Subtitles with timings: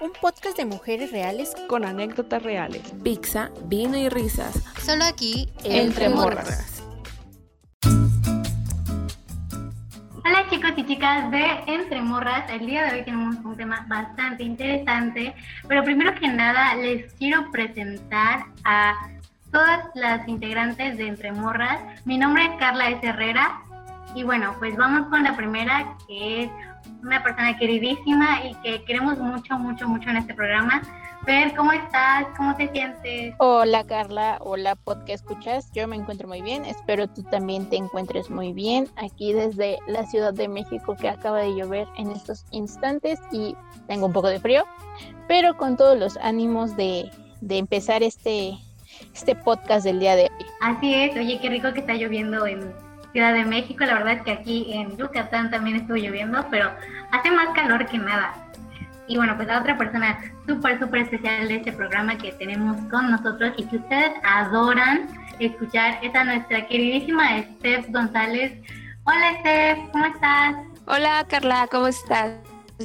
[0.00, 2.82] un podcast de mujeres reales con anécdotas reales.
[3.02, 4.62] Pizza, vino y risas.
[4.80, 6.82] Solo aquí, entre, morras.
[10.24, 12.50] Hola chicos y chicas de Entre Morras.
[12.50, 15.34] El día de hoy tenemos un tema bastante interesante,
[15.68, 18.94] pero primero que nada les quiero presentar a
[19.50, 21.80] todas las integrantes de Entre Morras.
[22.04, 23.06] Mi nombre es Carla S.
[23.06, 23.62] Herrera
[24.14, 26.50] y bueno, pues vamos con la primera que es
[27.02, 30.82] una persona queridísima y que queremos mucho, mucho, mucho en este programa.
[31.24, 32.26] Ver, ¿cómo estás?
[32.36, 33.34] ¿Cómo te sientes?
[33.38, 35.70] Hola Carla, hola podcast escuchas.
[35.72, 40.04] Yo me encuentro muy bien, espero tú también te encuentres muy bien aquí desde la
[40.06, 43.54] Ciudad de México que acaba de llover en estos instantes y
[43.86, 44.64] tengo un poco de frío,
[45.28, 47.08] pero con todos los ánimos de,
[47.40, 48.58] de empezar este,
[49.14, 50.46] este podcast del día de hoy.
[50.60, 52.72] Así es, oye, qué rico que está lloviendo en
[53.12, 53.84] Ciudad de México.
[53.84, 56.70] La verdad es que aquí en Yucatán también estuvo lloviendo, pero
[57.10, 58.34] hace más calor que nada.
[59.06, 63.10] Y bueno, pues la otra persona súper, súper especial de este programa que tenemos con
[63.10, 68.52] nosotros y que ustedes adoran escuchar es a nuestra queridísima Steph González.
[69.04, 70.56] Hola Steph, ¿cómo estás?
[70.86, 72.32] Hola Carla, ¿cómo estás?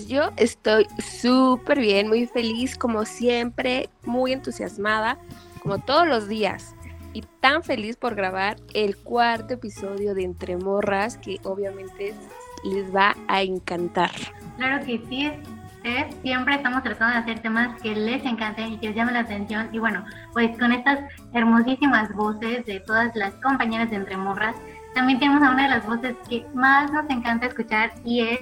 [0.07, 0.87] Yo estoy
[1.21, 5.17] súper bien, muy feliz como siempre, muy entusiasmada,
[5.61, 6.75] como todos los días
[7.17, 12.13] y tan feliz por grabar el cuarto episodio de Entre Morras que obviamente
[12.63, 14.11] les va a encantar.
[14.57, 15.31] Claro que sí,
[16.21, 19.67] siempre estamos tratando de hacer temas que les encanten y que les llamen la atención.
[19.71, 20.99] Y bueno, pues con estas
[21.33, 24.55] hermosísimas voces de todas las compañeras de Entre Morras,
[24.93, 28.39] también tenemos a una de las voces que más nos encanta escuchar y es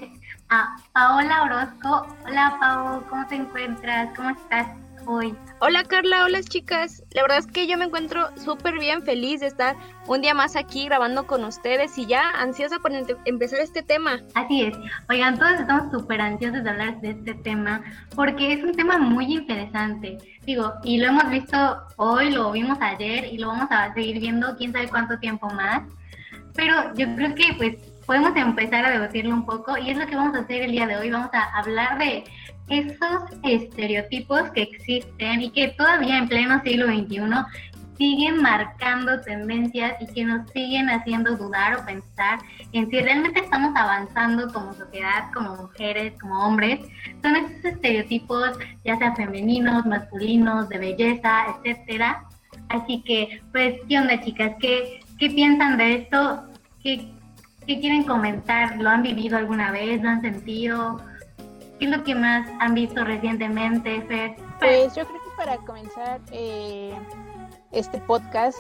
[0.50, 2.08] a Paola Orozco.
[2.26, 4.10] Hola Pao, ¿cómo te encuentras?
[4.18, 4.68] ¿Cómo estás?
[5.08, 7.04] Hola Carla, hola chicas.
[7.12, 9.76] La verdad es que yo me encuentro súper bien, feliz de estar
[10.08, 12.92] un día más aquí grabando con ustedes y ya ansiosa por
[13.26, 14.20] empezar este tema.
[14.34, 14.76] Así es.
[15.10, 17.84] Oigan, todos estamos súper ansiosos de hablar de este tema
[18.16, 20.18] porque es un tema muy interesante.
[20.42, 21.58] Digo, y lo hemos visto
[21.98, 25.84] hoy, lo vimos ayer y lo vamos a seguir viendo quién sabe cuánto tiempo más.
[26.56, 30.16] Pero yo creo que pues podemos empezar a debatirlo un poco y es lo que
[30.16, 31.10] vamos a hacer el día de hoy.
[31.10, 32.24] Vamos a hablar de
[32.70, 37.20] esos estereotipos que existen y que todavía en pleno siglo XXI
[37.98, 42.40] siguen marcando tendencias y que nos siguen haciendo dudar o pensar
[42.74, 46.80] en si realmente estamos avanzando como sociedad, como mujeres, como hombres.
[47.22, 52.26] Son esos estereotipos, ya sea femeninos, masculinos, de belleza, etcétera.
[52.70, 54.54] Así que, pues, ¿qué onda, chicas?
[54.60, 56.44] ¿Qué, qué piensan de esto?
[56.84, 57.12] ¿Qué,
[57.66, 58.78] ¿Qué quieren comentar?
[58.78, 60.02] ¿Lo han vivido alguna vez?
[60.02, 61.02] ¿Lo han sentido?
[61.80, 64.36] ¿Qué es lo que más han visto recientemente, Fer?
[64.60, 66.98] Pues yo creo que para comenzar eh,
[67.72, 68.58] este podcast,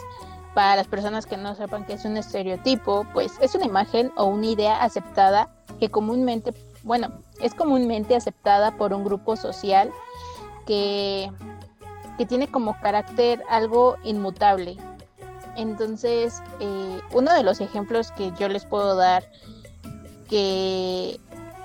[0.54, 4.26] para las personas que no sepan qué es un estereotipo, pues es una imagen o
[4.26, 5.50] una idea aceptada
[5.80, 6.54] que comúnmente,
[6.84, 7.10] bueno,
[7.42, 9.92] es comúnmente aceptada por un grupo social
[10.66, 11.32] que,
[12.18, 14.78] que tiene como carácter algo inmutable.
[15.56, 19.30] Entonces, eh, uno de los ejemplos que yo les puedo dar
[20.30, 21.20] que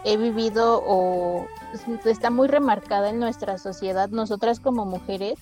[0.05, 1.47] he vivido o
[2.05, 5.39] está muy remarcada en nuestra sociedad, nosotras como mujeres,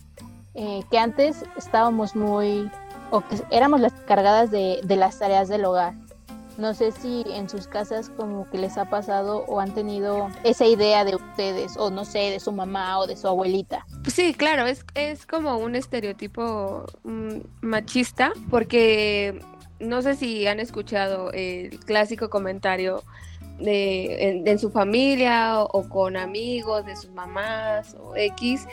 [0.55, 2.71] eh, que antes estábamos muy,
[3.11, 5.95] o que éramos las cargadas de, de las tareas del hogar.
[6.59, 10.67] No sé si en sus casas como que les ha pasado o han tenido esa
[10.67, 13.87] idea de ustedes, o no sé, de su mamá o de su abuelita.
[14.09, 19.41] Sí, claro, es, es como un estereotipo mm, machista, porque
[19.79, 23.05] no sé si han escuchado el clásico comentario
[23.59, 28.67] de, en, su familia o, con amigos de sus mamás o X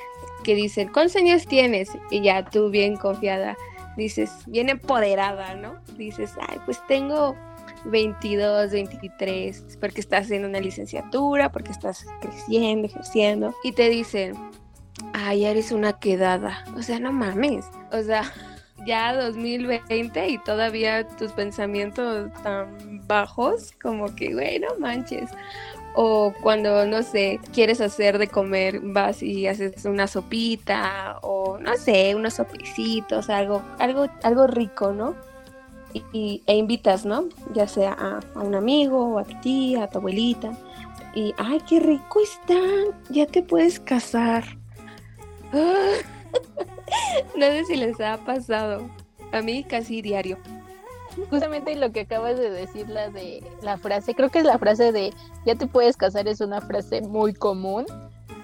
[0.44, 1.90] que dicen, ¿cuántos años tienes?
[2.12, 3.58] Y ya tú bien confiada
[3.96, 5.80] dices, bien empoderada, ¿no?
[5.98, 7.36] Dices, ay, pues tengo
[7.86, 14.34] 22, 23, porque estás haciendo una licenciatura, porque estás creciendo, ejerciendo, y te dicen,
[15.14, 16.64] ay, eres una quedada.
[16.76, 17.66] O sea, no mames.
[17.92, 18.32] O sea,
[18.86, 25.32] ya 2020 y todavía tus pensamientos tan bajos como que, güey, no manches.
[25.96, 31.76] O cuando, no sé, quieres hacer de comer, vas y haces una sopita o, no
[31.78, 35.16] sé, unos sopicitos, algo, algo, algo rico, ¿no?
[36.12, 37.30] Y, e invitas, ¿no?
[37.54, 40.52] Ya sea a, un amigo a tu tía, a tu abuelita.
[41.14, 44.44] Y, ay, qué rico están, ya te puedes casar.
[47.36, 48.90] no sé si les ha pasado.
[49.32, 50.38] A mí casi diario.
[51.30, 54.92] Justamente lo que acabas de decir, la de la frase, creo que es la frase
[54.92, 55.14] de
[55.46, 57.86] ya te puedes casar, es una frase muy común,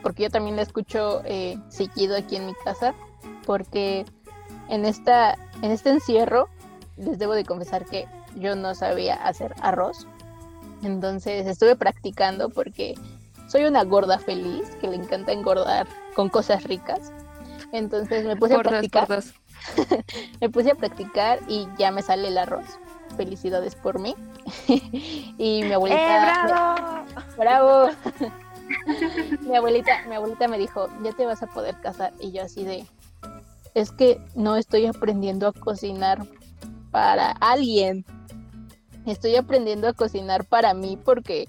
[0.01, 2.94] porque yo también la escucho eh, seguido aquí en mi casa,
[3.45, 4.06] porque
[4.69, 6.48] en, esta, en este encierro
[6.98, 10.07] les debo de confesar que yo no sabía hacer arroz.
[10.83, 12.95] Entonces estuve practicando porque
[13.48, 17.12] soy una gorda feliz que le encanta engordar con cosas ricas.
[17.72, 19.08] Entonces me puse a practicar.
[20.42, 22.66] me puse a practicar y ya me sale el arroz.
[23.16, 24.16] Felicidades por mí.
[25.38, 26.02] y mi abuelita.
[26.02, 27.06] ¡Eh, bravo!
[27.38, 27.90] ¡Bravo!
[29.42, 32.14] mi abuelita, mi abuelita me dijo, ya te vas a poder casar.
[32.20, 32.86] Y yo así de,
[33.74, 36.26] es que no estoy aprendiendo a cocinar
[36.92, 38.06] para alguien.
[39.06, 41.48] Estoy aprendiendo a cocinar para mí porque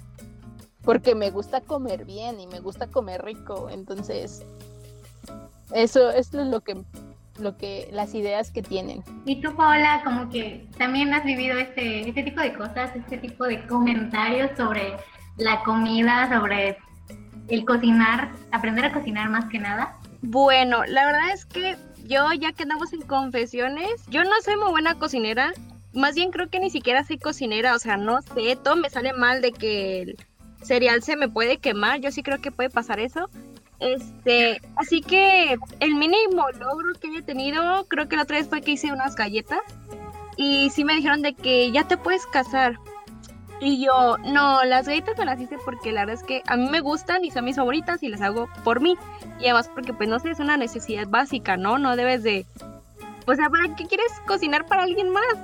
[0.83, 3.71] porque me gusta comer bien y me gusta comer rico.
[3.71, 4.45] Entonces,
[5.75, 6.83] eso, eso es lo que
[7.39, 9.03] lo que las ideas que tienen.
[9.25, 13.45] Y tú, Paola, como que también has vivido este, este tipo de cosas, este tipo
[13.45, 14.97] de comentarios sobre
[15.39, 16.79] la comida, sobre
[17.49, 19.99] el cocinar, aprender a cocinar más que nada.
[20.23, 24.71] Bueno, la verdad es que yo, ya que andamos en confesiones, yo no soy muy
[24.71, 25.53] buena cocinera.
[25.95, 29.13] Más bien creo que ni siquiera soy cocinera, o sea, no sé, todo me sale
[29.13, 30.17] mal de que el
[30.63, 33.29] cereal se me puede quemar, yo sí creo que puede pasar eso.
[33.81, 38.63] Este, así que el mínimo logro que he tenido, creo que la otra vez fue
[38.63, 39.61] que hice unas galletas
[40.37, 42.79] y sí me dijeron de que ya te puedes casar.
[43.61, 46.69] Y yo, no, las galletas me las hice porque la verdad es que a mí
[46.69, 48.97] me gustan y son mis favoritas y las hago por mí.
[49.39, 51.79] Y además porque pues no sé, es una necesidad básica, ¿no?
[51.79, 52.45] No debes de...
[53.27, 55.37] O sea, ¿para qué quieres cocinar para alguien más?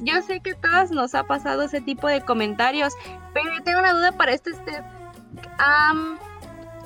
[0.00, 2.92] Yo sé que a todas nos ha pasado ese tipo de comentarios,
[3.32, 4.82] pero tengo una duda para este, este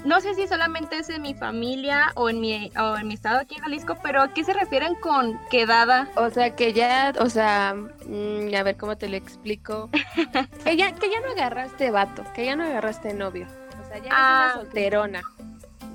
[0.07, 3.41] no sé si solamente es en mi familia o en mi, o en mi estado
[3.41, 6.09] aquí en Jalisco, pero ¿a qué se refieren con quedada?
[6.17, 9.91] O sea, que ya, o sea, mm, a ver cómo te lo explico.
[10.65, 13.47] que, ya, que ya no agarraste vato, que ya no agarraste novio.
[13.85, 15.23] O sea, ya eres Ah, una solterona.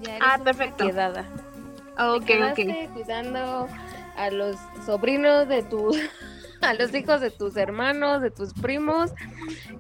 [0.02, 0.86] Ya eres Ah, una perfecto.
[0.86, 1.26] quedada.
[1.98, 2.44] Ok, Te
[2.88, 2.94] ok.
[2.94, 3.68] cuidando
[4.18, 4.56] a los
[4.86, 5.96] sobrinos de tus,
[6.62, 9.12] a los hijos de tus hermanos, de tus primos,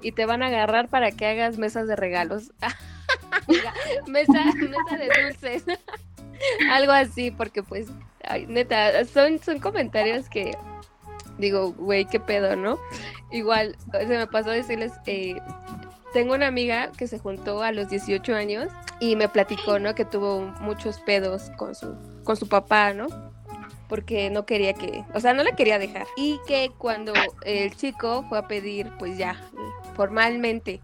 [0.01, 2.51] y te van a agarrar para que hagas mesas de regalos.
[4.07, 5.63] mesa, mesa de dulces.
[6.71, 7.87] Algo así, porque pues,
[8.47, 10.57] neta, son, son comentarios que
[11.37, 12.79] digo, güey, qué pedo, ¿no?
[13.31, 15.39] Igual, se me pasó decirles, eh,
[16.13, 19.95] tengo una amiga que se juntó a los 18 años y me platicó, ¿no?
[19.95, 23.07] Que tuvo muchos pedos con su, con su papá, ¿no?
[23.87, 26.05] Porque no quería que, o sea, no la quería dejar.
[26.15, 27.13] Y que cuando
[27.43, 29.35] el chico fue a pedir, pues ya,
[29.95, 30.81] formalmente,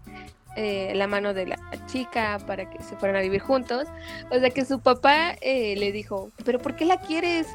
[0.60, 1.56] eh, la mano de la
[1.86, 3.86] chica para que se fueran a vivir juntos,
[4.28, 7.46] o sea, que su papá eh, le dijo, pero ¿por qué la quieres?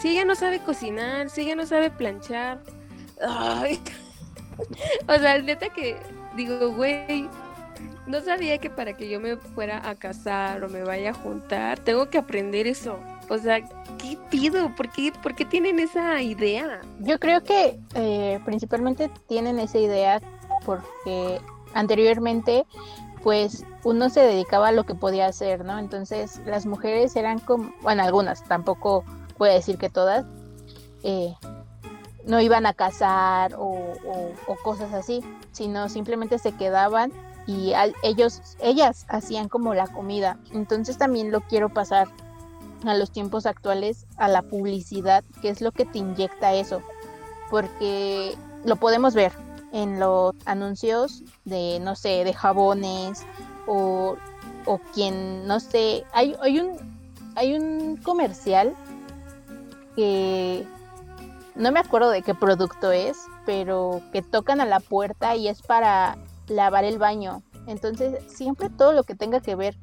[0.00, 2.58] Si ella no sabe cocinar, si ella no sabe planchar.
[5.08, 5.96] O sea, neta que
[6.36, 7.28] digo, güey,
[8.06, 11.78] no sabía que para que yo me fuera a casar o me vaya a juntar,
[11.80, 12.98] tengo que aprender eso.
[13.28, 13.60] O sea,
[13.98, 14.74] ¿qué pido?
[14.74, 16.80] ¿Por qué, por qué tienen esa idea?
[17.00, 20.20] Yo creo que eh, principalmente tienen esa idea
[20.64, 21.40] porque
[21.74, 22.66] anteriormente
[23.22, 25.78] pues uno se dedicaba a lo que podía hacer, ¿no?
[25.78, 29.04] Entonces las mujeres eran como, bueno, algunas, tampoco
[29.38, 30.24] voy a decir que todas,
[31.04, 31.34] eh,
[32.24, 33.94] no iban a casar o,
[34.46, 37.12] o- cosas así, sino simplemente se quedaban
[37.46, 37.72] y
[38.02, 40.38] ellos, ellas hacían como la comida.
[40.52, 42.08] Entonces también lo quiero pasar
[42.86, 46.82] a los tiempos actuales, a la publicidad, que es lo que te inyecta eso,
[47.50, 49.32] porque lo podemos ver
[49.72, 53.24] en los anuncios de, no sé, de jabones
[53.66, 54.16] o,
[54.66, 57.02] o quien, no sé, hay, hay un
[57.34, 58.74] hay un comercial
[59.96, 60.66] que
[61.54, 65.62] no me acuerdo de qué producto es, pero que tocan a la puerta y es
[65.62, 66.16] para
[66.48, 67.42] lavar el baño.
[67.66, 69.76] Entonces, siempre todo lo que tenga que ver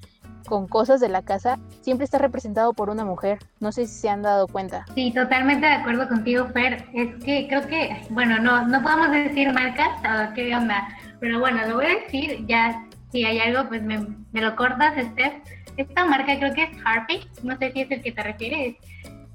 [0.50, 3.38] con cosas de la casa siempre está representado por una mujer.
[3.60, 4.86] No sé si se han dado cuenta.
[4.96, 6.86] Sí, totalmente de acuerdo contigo, Fer.
[6.94, 10.88] Es que creo que, bueno, no, no podemos decir marcas o qué onda,
[11.20, 14.96] pero bueno, lo voy a decir, ya si hay algo, pues me, me lo cortas,
[14.98, 15.34] Steph.
[15.78, 18.76] Esta marca creo que es Harpic, no sé si es el que te refieres,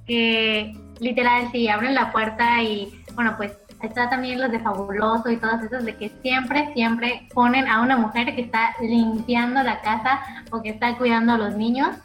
[0.06, 3.52] que literal, si abren la puerta y, bueno, pues
[3.84, 7.96] está también los de Fabuloso y todos esos de que siempre, siempre ponen a una
[7.96, 11.96] mujer que está limpiando la casa o que está cuidando a los niños.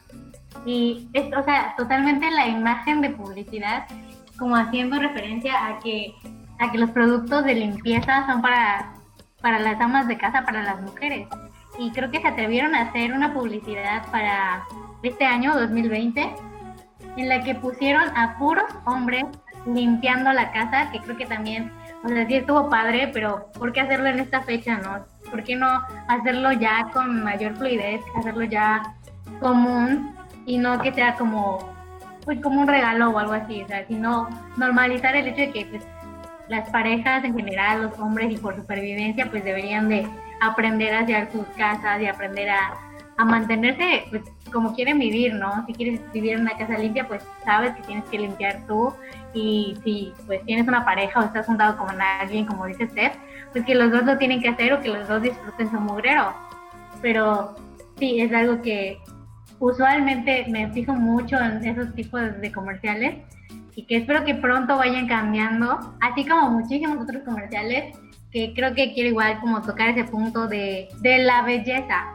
[0.65, 3.87] Y es, o sea, totalmente la imagen de publicidad,
[4.37, 6.13] como haciendo referencia a que,
[6.59, 8.93] a que los productos de limpieza son para,
[9.41, 11.27] para las amas de casa, para las mujeres.
[11.77, 14.65] Y creo que se atrevieron a hacer una publicidad para
[15.01, 16.35] este año 2020
[17.15, 19.25] en la que pusieron a puros hombres
[19.73, 21.71] limpiando la casa, que creo que también,
[22.03, 25.05] o sea, sí estuvo padre, pero ¿por qué hacerlo en esta fecha, no?
[25.29, 28.81] ¿Por qué no hacerlo ya con mayor fluidez, hacerlo ya
[29.39, 31.73] común y no que sea como,
[32.25, 35.65] pues como un regalo o algo así, o sea, sino normalizar el hecho de que
[35.65, 35.83] pues,
[36.47, 40.07] las parejas en general, los hombres y por supervivencia, pues deberían de
[40.41, 42.73] aprender a hacer sus casas y aprender a,
[43.17, 45.65] a mantenerse pues, como quieren vivir, ¿no?
[45.67, 48.93] Si quieres vivir en una casa limpia, pues sabes que tienes que limpiar tú
[49.33, 53.15] y si pues tienes una pareja o estás juntado con alguien, como dice Steph,
[53.51, 56.33] pues que los dos lo tienen que hacer o que los dos disfruten su mugrero.
[57.01, 57.55] Pero
[57.97, 58.99] sí, es algo que
[59.59, 63.17] usualmente me fijo mucho en esos tipos de comerciales
[63.75, 67.95] y que espero que pronto vayan cambiando, así como muchísimos otros comerciales
[68.31, 72.13] que creo que quiero igual como tocar ese punto de, de la belleza.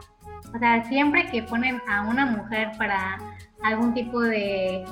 [0.55, 3.19] O sea, siempre que ponen a una mujer para
[3.63, 4.85] algún tipo de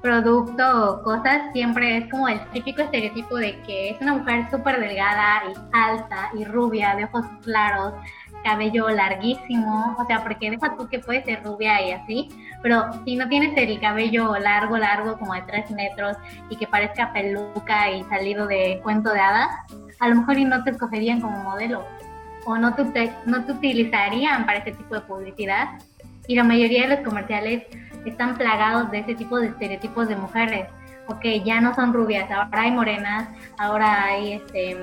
[0.00, 4.80] producto o cosas, siempre es como el típico estereotipo de que es una mujer súper
[4.80, 7.94] delgada y alta y rubia, de ojos claros,
[8.44, 12.28] cabello larguísimo, o sea, porque deja tú que puede ser rubia y así,
[12.62, 16.16] pero si no tienes el cabello largo, largo, como de tres metros
[16.48, 19.48] y que parezca peluca y salido de cuento de hadas,
[20.00, 21.84] a lo mejor y no te escogerían como modelo
[22.44, 25.68] o no te, no te utilizarían para ese tipo de publicidad.
[26.26, 27.64] Y la mayoría de los comerciales
[28.04, 30.68] están plagados de ese tipo de estereotipos de mujeres.
[31.06, 34.76] Ok, ya no son rubias, ahora hay morenas, ahora hay este,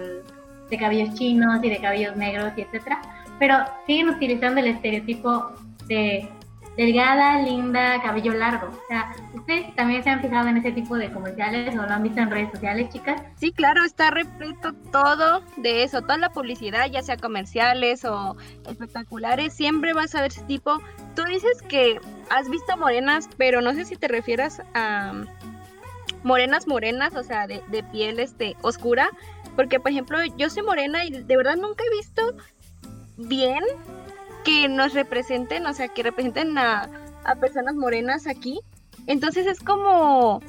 [0.69, 2.99] de cabellos chinos y de cabellos negros y etcétera
[3.39, 5.51] pero siguen utilizando el estereotipo
[5.87, 6.29] de
[6.77, 8.67] delgada, linda, cabello largo.
[8.67, 12.03] O sea, ¿ustedes también se han fijado en ese tipo de comerciales o lo han
[12.03, 13.21] visto en redes sociales, chicas?
[13.37, 18.35] Sí, claro, está repleto todo de eso, toda la publicidad, ya sea comerciales o
[18.67, 20.81] espectaculares, siempre vas a ver ese tipo.
[21.15, 25.13] Tú dices que has visto morenas, pero no sé si te refieras a
[26.23, 29.09] morenas morenas, o sea, de, piel este, oscura,
[29.55, 32.35] porque por ejemplo yo soy morena y de verdad nunca he visto
[33.17, 33.63] bien
[34.43, 36.89] que nos representen, o sea, que representen a,
[37.39, 38.59] personas morenas aquí.
[39.07, 40.41] Entonces es como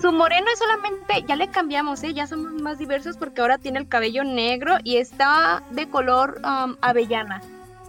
[0.00, 2.14] su moreno es solamente, ya le cambiamos, ¿eh?
[2.14, 6.76] ya somos más diversos porque ahora tiene el cabello negro y está de color um,
[6.80, 7.42] avellana.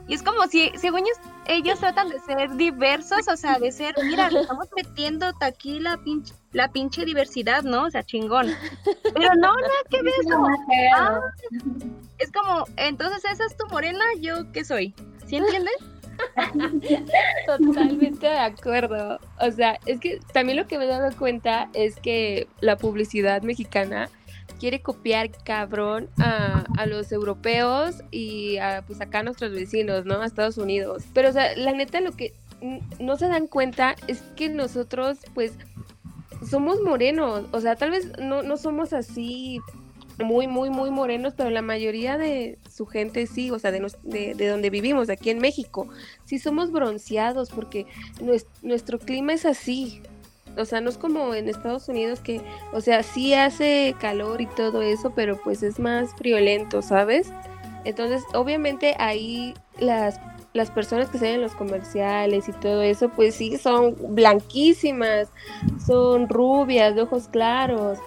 [0.08, 1.06] Y es como si, según
[1.48, 5.98] ellos, tratan de ser diversos, o sea, de ser, mira, le estamos metiendo aquí la
[5.98, 7.84] pinche, la pinche diversidad, ¿no?
[7.86, 8.48] O sea, chingón.
[8.84, 10.14] Pero no, nada que ver,
[10.96, 11.20] ah,
[12.18, 14.94] es como, entonces esa es tu morena, yo qué soy.
[15.28, 15.76] ¿Sí entiendes?
[17.48, 19.20] Totalmente de acuerdo.
[19.40, 23.42] O sea, es que también lo que me he dado cuenta es que la publicidad
[23.42, 24.10] mexicana
[24.60, 30.22] quiere copiar cabrón a, a, los europeos y a, pues acá a nuestros vecinos, ¿no?
[30.22, 31.04] A Estados Unidos.
[31.14, 32.34] Pero, o sea, la neta lo que
[33.00, 35.54] no se dan cuenta es que nosotros, pues,
[36.50, 37.46] somos morenos.
[37.52, 39.60] O sea, tal vez no, no somos así
[40.24, 44.48] muy, muy, muy morenos, pero la mayoría de su gente sí, o sea, de, de,
[44.48, 45.88] donde vivimos, aquí en México,
[46.26, 47.86] sí somos bronceados porque
[48.62, 50.02] nuestro clima es así,
[50.58, 52.42] o sea, no es como en Estados Unidos que,
[52.74, 57.32] o sea, sí hace calor y todo eso, pero pues es más friolento, ¿sabes?
[57.84, 60.20] Entonces, obviamente ahí las,
[60.54, 65.30] las personas que salen en los comerciales y todo eso, pues sí, son blanquísimas,
[65.86, 68.00] son rubias, de ojos claros.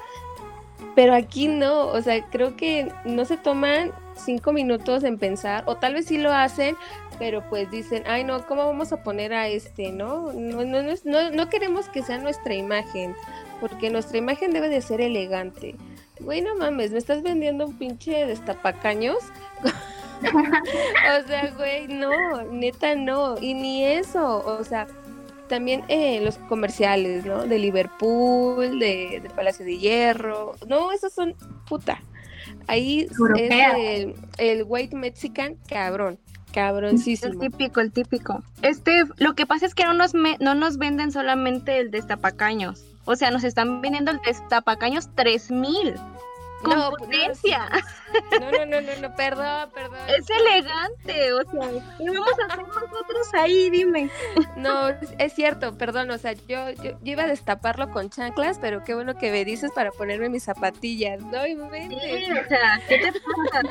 [0.94, 5.76] Pero aquí no, o sea, creo que no se toman cinco minutos en pensar, o
[5.76, 6.76] tal vez sí lo hacen,
[7.18, 10.32] pero pues dicen, ay no, ¿cómo vamos a poner a este, no?
[10.32, 13.14] No, no, no, no queremos que sea nuestra imagen,
[13.60, 15.74] porque nuestra imagen debe de ser elegante.
[16.20, 19.18] Güey, no mames, ¿me estás vendiendo un pinche destapacaños?
[20.22, 24.86] o sea, güey, no, neta no, y ni eso, o sea,
[25.48, 27.44] también eh, los comerciales, ¿no?
[27.46, 31.34] De Liverpool, de, de Palacio de Hierro, no, esos son
[31.68, 32.02] puta.
[32.66, 36.18] Ahí es el, el white mexican cabrón.
[36.58, 37.32] Cabroncísimo.
[37.32, 38.42] El típico, el típico.
[38.62, 42.82] Este, lo que pasa es que no nos, no nos venden solamente el destapacaños.
[43.04, 46.02] O sea, nos están vendiendo el destapacaños 3000 con
[46.64, 47.68] no, potencia.
[48.40, 49.98] No, no, no, no, no, perdón, perdón.
[50.08, 53.70] Es elegante, o sea, ¿qué vamos a hacer nosotros ahí?
[53.70, 54.10] Dime.
[54.56, 54.88] No,
[55.18, 59.16] es cierto, perdón, o sea, yo, yo, iba a destaparlo con chanclas, pero qué bueno
[59.16, 61.46] que me dices para ponerme mis zapatillas, ¿no?
[61.46, 63.68] Y sí, o sea, ¿qué te pasa?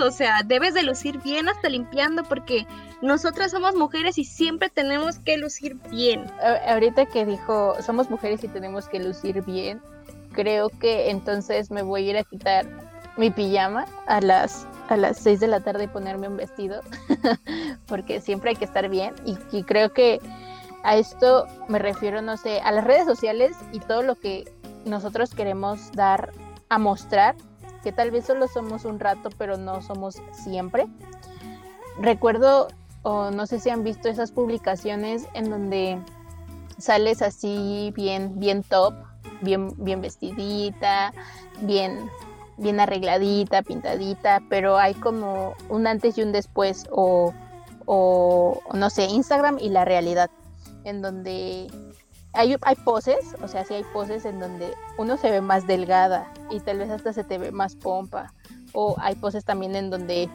[0.00, 2.66] o sea, debes de lucir bien hasta limpiando porque
[3.00, 6.26] nosotras somos mujeres y siempre tenemos que lucir bien.
[6.66, 9.80] Ahorita que dijo, somos mujeres y tenemos que lucir bien,
[10.32, 12.66] creo que entonces me voy a ir a quitar
[13.16, 16.82] mi pijama a las a las 6 de la tarde y ponerme un vestido
[17.86, 19.14] porque siempre hay que estar bien.
[19.24, 20.20] Y, creo que
[20.82, 24.52] a esto me refiero no sé a las redes sociales y todo lo que
[24.84, 26.32] nosotros queremos dar
[26.68, 27.36] a mostrar
[27.82, 30.86] que tal vez solo somos un rato pero no somos siempre.
[31.98, 32.68] Recuerdo
[33.02, 35.98] o no sé si han visto esas publicaciones en donde
[36.78, 38.94] sales así bien bien top
[39.42, 41.12] bien, bien vestidita,
[41.60, 42.10] bien,
[42.56, 47.32] bien arregladita, pintadita, pero hay como un antes y un después o,
[47.86, 50.30] o no sé, Instagram y la realidad,
[50.84, 51.68] en donde
[52.32, 56.32] hay, hay poses, o sea, sí hay poses en donde uno se ve más delgada
[56.50, 58.32] y tal vez hasta se te ve más pompa,
[58.72, 60.30] o hay poses también en donde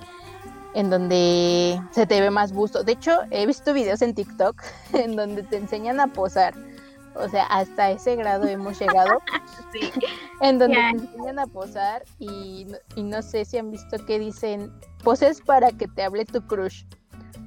[0.73, 2.83] en donde se te ve más busto.
[2.83, 4.61] De hecho, he visto videos en TikTok
[4.93, 6.53] en donde te enseñan a posar
[7.19, 9.19] o sea, hasta ese grado hemos llegado.
[10.39, 14.71] En donde te enseñan a posar y, no sé si han visto que dicen,
[15.03, 16.83] poses para que te hable tu crush.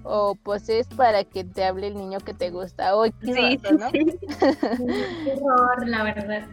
[0.03, 2.93] O poses para que te hable el niño que te gusta.
[3.23, 3.93] Sí, ¿no?
[3.93, 6.49] Qué horror, la verdad.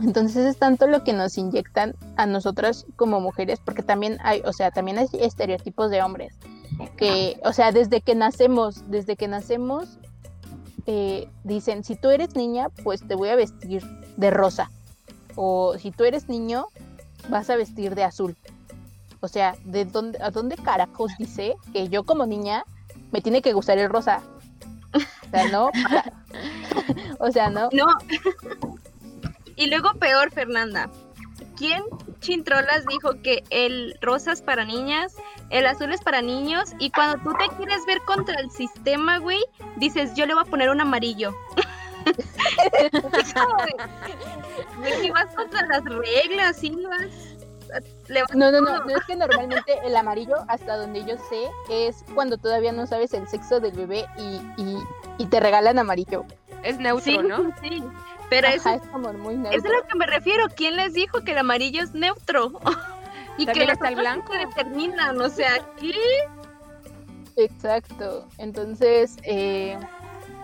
[0.00, 4.52] Entonces es tanto lo que nos inyectan a nosotras como mujeres, porque también hay, o
[4.52, 6.34] sea, también hay estereotipos de hombres.
[6.96, 9.98] Que, o sea, desde que nacemos, desde que nacemos,
[11.44, 13.82] dicen, si tú eres niña, pues te voy a vestir
[14.16, 14.70] de rosa.
[15.36, 16.66] O si tú eres niño,
[17.28, 18.36] vas a vestir de azul.
[19.20, 22.64] O sea, ¿de dónde, ¿a dónde carajos dice que yo como niña
[23.12, 24.22] me tiene que gustar el rosa?
[24.92, 25.70] O sea, no.
[27.18, 27.68] o sea, no.
[27.72, 27.86] No.
[29.56, 30.90] y luego peor, Fernanda.
[31.56, 31.82] ¿Quién
[32.20, 35.14] Chintrolas dijo que el rosa es para niñas,
[35.52, 39.44] el azul es para niños y cuando tú te quieres ver contra el sistema, güey,
[39.76, 41.34] dices, yo le voy a poner un amarillo.
[45.00, 47.36] Si vas contra las reglas, sí vas...
[48.34, 52.36] No, no, no, no es que normalmente el amarillo, hasta donde yo sé, es cuando
[52.36, 54.76] todavía no sabes el sexo del bebé y,
[55.18, 56.24] y, te regalan amarillo.
[56.62, 57.54] Es neutro, ¿no?
[57.62, 57.82] Sí.
[58.28, 59.58] Pero eso, es como muy neutro.
[59.58, 60.46] es a lo que me refiero.
[60.54, 62.52] ¿Quién les dijo que el amarillo es neutro?
[63.38, 65.94] y que está el blanco determinan, o sea, ¿qué?
[67.36, 68.28] Exacto.
[68.38, 69.78] Entonces, eh,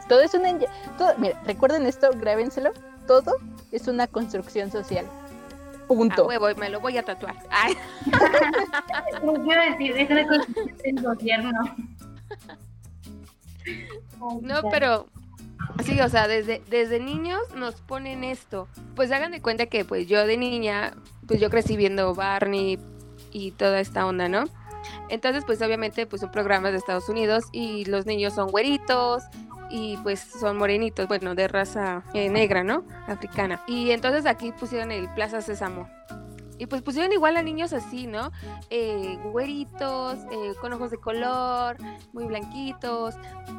[0.09, 0.59] todo es una.
[0.97, 2.73] Todo, mira, recuerden esto, grábenselo.
[3.07, 3.37] Todo
[3.73, 5.07] es una construcción social.
[5.87, 6.25] Punto.
[6.25, 7.37] A huevo, me lo voy a tatuar.
[7.51, 7.75] Ay.
[9.45, 11.77] quiero decir, es una construcción del gobierno.
[14.43, 15.07] No, pero
[15.85, 18.69] Sí, o sea, desde, desde niños nos ponen esto.
[18.97, 20.95] Pues hagan de cuenta que pues yo de niña,
[21.29, 22.79] pues yo crecí viendo Barney
[23.31, 24.45] y toda esta onda, ¿no?
[25.09, 29.23] Entonces, pues obviamente pues son programas de Estados Unidos y los niños son güeritos
[29.71, 32.85] y pues son morenitos, bueno, de raza eh, negra, ¿no?
[33.07, 33.63] Africana.
[33.67, 35.89] Y entonces aquí pusieron el Plaza Sésamo.
[36.59, 38.33] Y pues pusieron igual a niños así, ¿no?
[38.71, 41.77] Eh, güeritos, eh, con ojos de color,
[42.13, 43.15] muy blanquitos.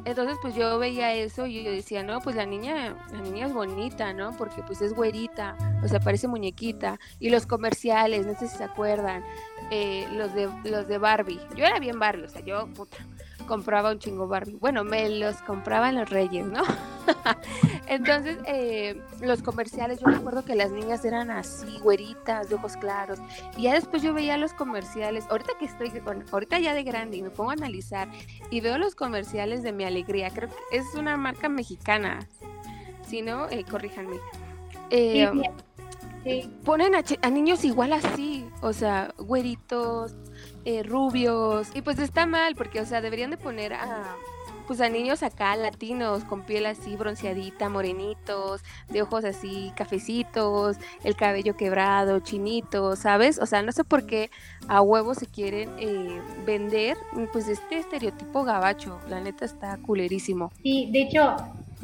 [0.05, 3.53] Entonces pues yo veía eso y yo decía, no, pues la niña, la niña es
[3.53, 4.35] bonita, ¿no?
[4.37, 6.99] Porque pues es güerita, o sea, parece muñequita.
[7.19, 9.23] Y los comerciales, no sé si se acuerdan,
[9.71, 11.39] eh, los, de, los de Barbie.
[11.55, 12.97] Yo era bien Barbie, o sea, yo, puta,
[13.49, 14.55] compraba un chingo Barbie.
[14.55, 16.61] Bueno, me los compraban los reyes, ¿no?
[17.87, 23.19] Entonces, eh, los comerciales, yo recuerdo que las niñas eran así, güeritas, de ojos claros.
[23.57, 27.17] Y ya después yo veía los comerciales, ahorita que estoy, bueno, ahorita ya de grande
[27.17, 28.07] y me pongo a analizar
[28.51, 32.19] y veo los comerciales de Mi Alegría, creo que es una marca mexicana.
[33.07, 34.17] Si no, eh, corríjanme.
[34.91, 35.27] Eh,
[36.63, 40.15] Ponen a, a niños igual así, o sea, güeritos,
[40.65, 41.69] eh, rubios.
[41.73, 44.15] Y pues está mal, porque, o sea, deberían de poner a
[44.69, 51.15] pues a niños acá latinos con piel así bronceadita, morenitos, de ojos así cafecitos, el
[51.15, 53.39] cabello quebrado, chinito, ¿sabes?
[53.39, 54.29] O sea, no sé por qué
[54.67, 56.97] a huevos se quieren eh, vender
[57.33, 60.51] pues este estereotipo gabacho, la neta está culerísimo.
[60.61, 61.35] Sí, de hecho,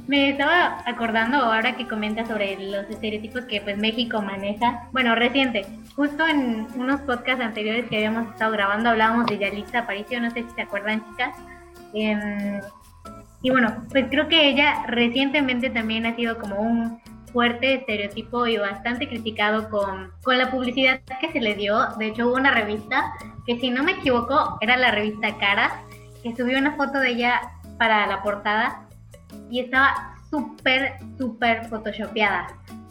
[0.07, 4.87] me estaba acordando ahora que comenta sobre los estereotipos que pues México maneja.
[4.91, 5.65] Bueno, reciente.
[5.95, 10.43] Justo en unos podcasts anteriores que habíamos estado grabando hablábamos de Yalitza Aparicio, no sé
[10.43, 11.35] si se acuerdan chicas.
[11.93, 12.61] Em,
[13.41, 16.99] y bueno, pues creo que ella recientemente también ha sido como un
[17.31, 21.87] fuerte estereotipo y bastante criticado con, con la publicidad que se le dio.
[21.97, 23.13] De hecho, hubo una revista
[23.45, 25.81] que si no me equivoco era la revista Cara,
[26.23, 27.41] que subió una foto de ella
[27.77, 28.84] para la portada
[29.49, 32.47] y estaba súper, súper photoshopeada.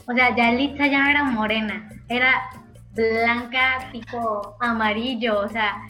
[0.06, 2.50] O sea, Yalitza ya era morena, era
[2.94, 5.82] blanca, tipo amarillo, o sea,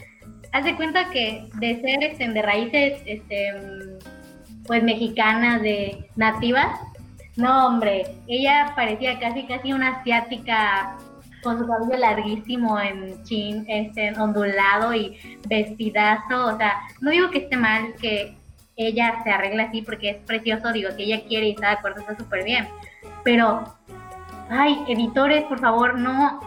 [0.52, 3.52] haz de cuenta que de ser este, de raíces este,
[4.66, 6.80] pues mexicanas, de nativas,
[7.36, 10.96] no hombre, ella parecía casi casi una asiática
[11.42, 17.38] con su cabello larguísimo en chin, este, ondulado y vestidazo, o sea, no digo que
[17.38, 18.36] esté mal que
[18.76, 22.00] ella se arregla así porque es precioso, digo que ella quiere y está de acuerdo,
[22.00, 22.68] está súper bien.
[23.22, 23.74] Pero,
[24.50, 26.40] ay, editores, por favor, no,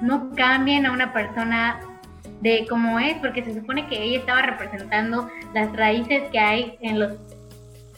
[0.00, 1.80] no cambien a una persona
[2.40, 6.98] de cómo es, porque se supone que ella estaba representando las raíces que hay en
[6.98, 7.12] los,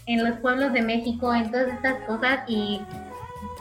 [0.07, 2.81] en los pueblos de México, en todas estas cosas, y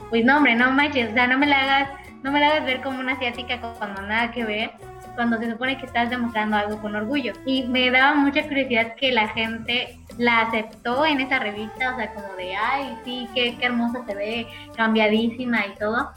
[0.10, 2.66] pues no, hombre, no manches, o sea, no me la hagas no me la hagas
[2.66, 4.72] ver como una asiática cuando nada que ver,
[5.16, 7.34] cuando se supone que estás demostrando algo con orgullo.
[7.46, 12.14] Y me daba mucha curiosidad que la gente la aceptó en esa revista, o sea,
[12.14, 16.12] como de, ay, sí, qué, qué hermosa se ve, cambiadísima y todo,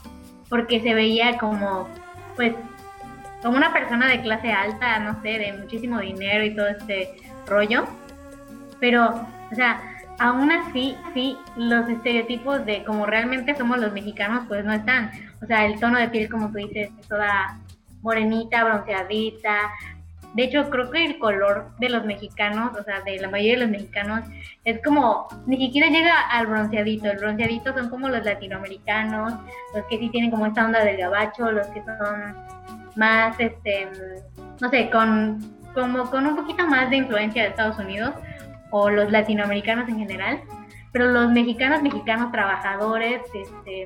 [0.49, 1.87] porque se veía como,
[2.35, 2.53] pues,
[3.41, 7.85] como una persona de clase alta, no sé, de muchísimo dinero y todo este rollo.
[8.79, 9.81] Pero, o sea,
[10.19, 15.11] aún así, sí, los estereotipos de como realmente somos los mexicanos, pues no están.
[15.41, 17.59] O sea, el tono de piel, como tú dices, toda
[18.01, 19.71] morenita, bronceadita.
[20.33, 23.61] De hecho, creo que el color de los mexicanos, o sea, de la mayoría de
[23.61, 24.21] los mexicanos,
[24.65, 27.09] es como, ni siquiera llega al bronceadito.
[27.09, 29.33] El bronceadito son como los latinoamericanos,
[29.73, 32.35] los que sí tienen como esta onda del gabacho, los que son
[32.95, 33.87] más, este,
[34.59, 35.39] no sé, con,
[35.73, 38.13] como con un poquito más de influencia de Estados Unidos
[38.71, 40.41] o los latinoamericanos en general.
[40.91, 43.85] Pero los mexicanos, mexicanos trabajadores, este,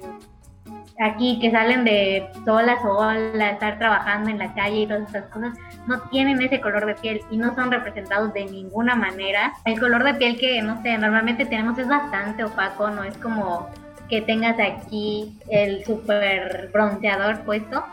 [1.01, 5.09] aquí que salen de sol a sol a estar trabajando en la calle y todas
[5.09, 9.53] esas cosas, no tienen ese color de piel y no son representados de ninguna manera.
[9.65, 13.69] El color de piel que, no sé, normalmente tenemos es bastante opaco, no es como
[14.09, 17.83] que tengas aquí el super bronceador puesto.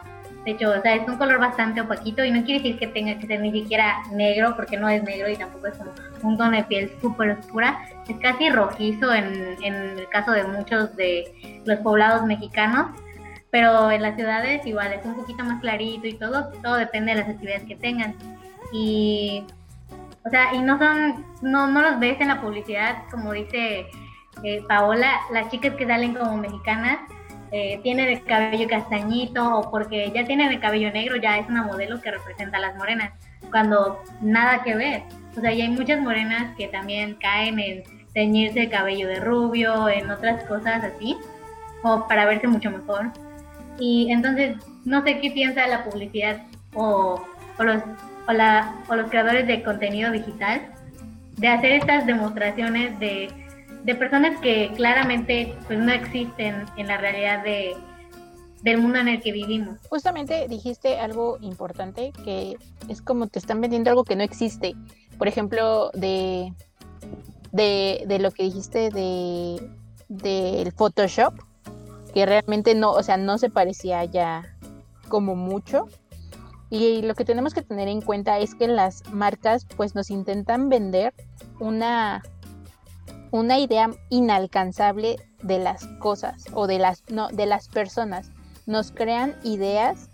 [0.44, 3.18] De hecho, o sea, es un color bastante opaquito y no quiere decir que tenga
[3.18, 5.92] que ser ni siquiera negro, porque no es negro y tampoco es como
[6.22, 7.78] un tono de piel súper oscura.
[8.08, 12.86] Es casi rojizo en, en el caso de muchos de los poblados mexicanos,
[13.50, 17.20] pero en las ciudades igual es un poquito más clarito y todo, todo depende de
[17.20, 18.14] las actividades que tengan.
[18.72, 19.44] Y,
[20.24, 23.86] o sea, y no son, no, no los ves en la publicidad, como dice
[24.42, 26.98] eh, Paola, las chicas que salen como mexicanas
[27.50, 31.62] eh, tienen el cabello castañito o porque ya tienen el cabello negro, ya es una
[31.62, 33.12] modelo que representa a las morenas,
[33.50, 35.02] cuando nada que ver.
[35.36, 39.88] O sea, y hay muchas morenas que también caen en teñirse el cabello de rubio,
[39.88, 41.16] en otras cosas así,
[41.82, 43.12] o para verse mucho mejor.
[43.78, 46.42] Y entonces, no sé qué piensa la publicidad
[46.74, 47.24] o,
[47.58, 47.82] o los,
[48.26, 50.62] o, la, o los creadores de contenido digital
[51.36, 53.28] de hacer estas demostraciones de,
[53.84, 57.76] de personas que claramente pues, no existen en la realidad de,
[58.62, 59.78] del mundo en el que vivimos.
[59.88, 62.56] Justamente dijiste algo importante que
[62.88, 64.74] es como te están vendiendo algo que no existe.
[65.16, 66.52] Por ejemplo, de,
[67.52, 69.60] de, lo que dijiste de
[70.08, 71.34] del Photoshop,
[72.14, 74.56] que realmente no, o sea, no se parecía ya
[75.08, 75.86] como mucho.
[76.70, 80.68] Y lo que tenemos que tener en cuenta es que las marcas pues nos intentan
[80.68, 81.14] vender
[81.60, 82.22] una,
[83.30, 88.32] una idea inalcanzable de las cosas o de las, no, de las personas.
[88.68, 90.10] Nos crean ideas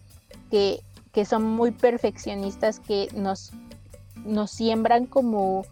[0.49, 0.81] que,
[1.12, 3.51] que son muy perfeccionistas, que nos,
[4.25, 5.64] nos siembran como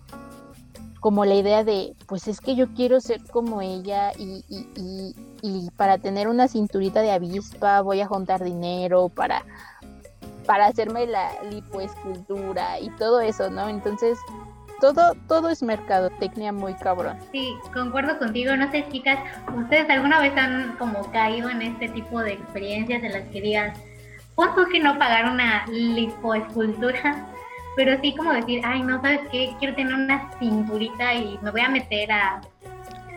[0.99, 5.17] como la idea de, pues es que yo quiero ser como ella y, y, y,
[5.43, 9.45] y, para tener una cinturita de avispa voy a juntar dinero para,
[10.47, 13.69] para hacerme la lipoescultura y todo eso, ¿no?
[13.69, 14.17] Entonces,
[14.83, 17.17] todo, todo es mercadotecnia muy cabrón.
[17.31, 18.57] Sí, concuerdo contigo.
[18.57, 19.17] No sé, chicas,
[19.57, 23.73] ¿ustedes alguna vez han como caído en este tipo de experiencias en las que digan,
[24.35, 27.29] pon que no pagar una lipoescultura?
[27.75, 29.55] pero sí como decir, ay, no, ¿sabes qué?
[29.59, 32.43] Quiero tener una cinturita y me voy a meter a,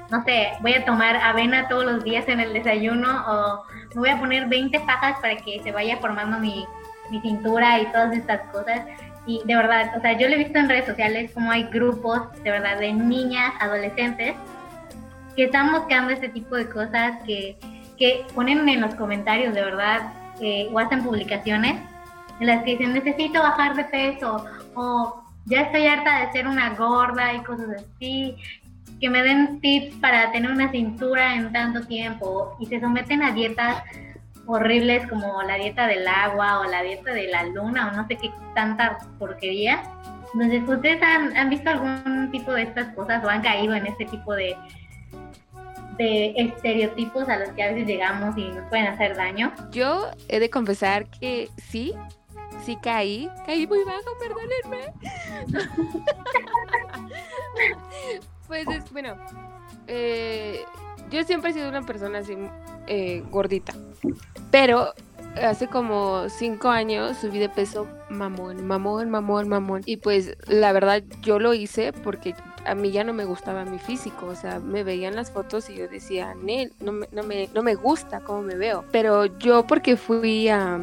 [0.09, 3.63] no sé, voy a tomar avena todos los días en el desayuno o
[3.95, 6.65] me voy a poner 20 fajas para que se vaya formando mi,
[7.09, 8.81] mi cintura y todas estas cosas.
[9.27, 12.31] Y de verdad, o sea, yo lo he visto en redes sociales como hay grupos,
[12.43, 14.35] de verdad, de niñas, adolescentes,
[15.35, 17.57] que están buscando este tipo de cosas, que,
[17.97, 21.75] que ponen en los comentarios, de verdad, eh, o hacen publicaciones
[22.39, 26.73] en las que dicen necesito bajar de peso o ya estoy harta de ser una
[26.75, 28.35] gorda y cosas así,
[28.99, 33.31] que me den tips para tener una cintura en tanto tiempo y se someten a
[33.31, 33.83] dietas
[34.47, 38.17] horribles como la dieta del agua o la dieta de la luna o no sé
[38.17, 39.83] qué tanta porquería.
[40.33, 44.05] Entonces, ¿ustedes han, han visto algún tipo de estas cosas o han caído en este
[44.05, 44.55] tipo de,
[45.97, 49.53] de estereotipos a los que a veces llegamos y nos pueden hacer daño?
[49.71, 51.93] Yo he de confesar que sí,
[52.63, 54.93] sí caí, caí muy bajo, perdónenme.
[58.47, 59.15] pues es, bueno,
[59.87, 60.65] eh,
[61.09, 62.35] yo siempre he sido una persona así
[62.87, 63.73] eh, gordita,
[64.51, 64.93] pero
[65.41, 69.81] hace como cinco años subí de peso mamón, mamón, mamón, mamón.
[69.85, 73.79] Y pues la verdad yo lo hice porque a mí ya no me gustaba mi
[73.79, 77.63] físico, o sea, me veían las fotos y yo decía, no me, no me, no
[77.63, 78.83] me gusta cómo me veo.
[78.91, 80.79] Pero yo porque fui a,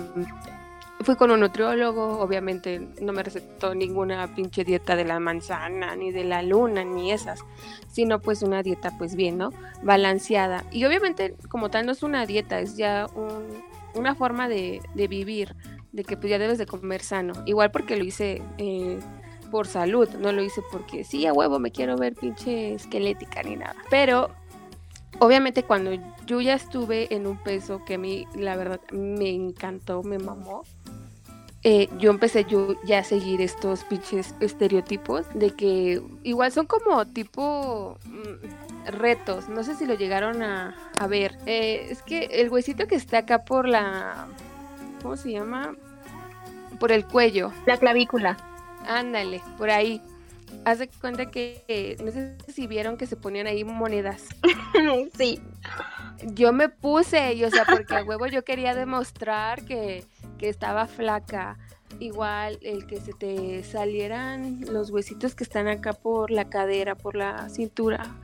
[1.05, 6.13] Fui con un nutriólogo, obviamente no me recetó ninguna pinche dieta de la manzana, ni
[6.13, 7.41] de la luna, ni esas,
[7.89, 9.51] sino pues una dieta pues bien, ¿no?
[9.83, 10.65] Balanceada.
[10.71, 13.63] Y obviamente como tal no es una dieta, es ya un,
[13.95, 15.57] una forma de, de, vivir,
[15.93, 17.33] de que pues ya debes de comer sano.
[17.47, 19.01] Igual porque lo hice eh,
[19.51, 23.57] por salud, no lo hice porque sí, a huevo me quiero ver pinche esquelética ni
[23.57, 23.77] nada.
[23.91, 24.31] Pero
[25.19, 25.93] obviamente cuando
[26.27, 30.63] yo ya estuve en un peso que a mí la verdad me encantó, me mamó,
[31.65, 37.07] eh, yo empecé yo ya a seguir estos pinches estereotipos de que igual son como
[37.07, 42.51] tipo mm, retos, no sé si lo llegaron a, a ver, eh, es que el
[42.51, 44.27] huesito que está acá por la,
[45.03, 45.77] ¿cómo se llama?
[46.81, 47.53] Por el cuello.
[47.67, 48.37] La clavícula.
[48.89, 50.03] Ándale, por ahí.
[50.65, 54.27] Haz de cuenta que, no sé si vieron que se ponían ahí monedas.
[55.17, 55.41] sí.
[56.35, 60.05] Yo me puse, y, o sea, porque a huevo yo quería demostrar que,
[60.39, 61.59] que estaba flaca.
[61.99, 67.17] Igual el que se te salieran los huesitos que están acá por la cadera, por
[67.17, 68.15] la cintura.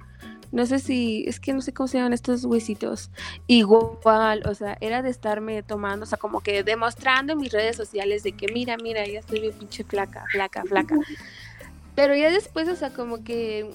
[0.50, 3.10] No sé si, es que no sé cómo se llaman estos huesitos.
[3.46, 7.76] Igual, o sea, era de estarme tomando, o sea, como que demostrando en mis redes
[7.76, 10.96] sociales de que mira, mira, ya estoy bien pinche flaca, flaca, flaca.
[11.98, 13.68] Pero ya después, o sea, como que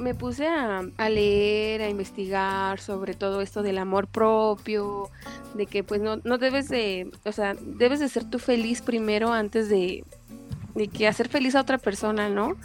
[0.00, 5.10] me puse a, leer, a investigar sobre todo esto del amor propio,
[5.54, 9.32] de que pues no, no debes de, o sea, debes de ser tú feliz primero
[9.32, 10.02] antes de,
[10.78, 12.56] de que hacer feliz a otra persona, ¿no?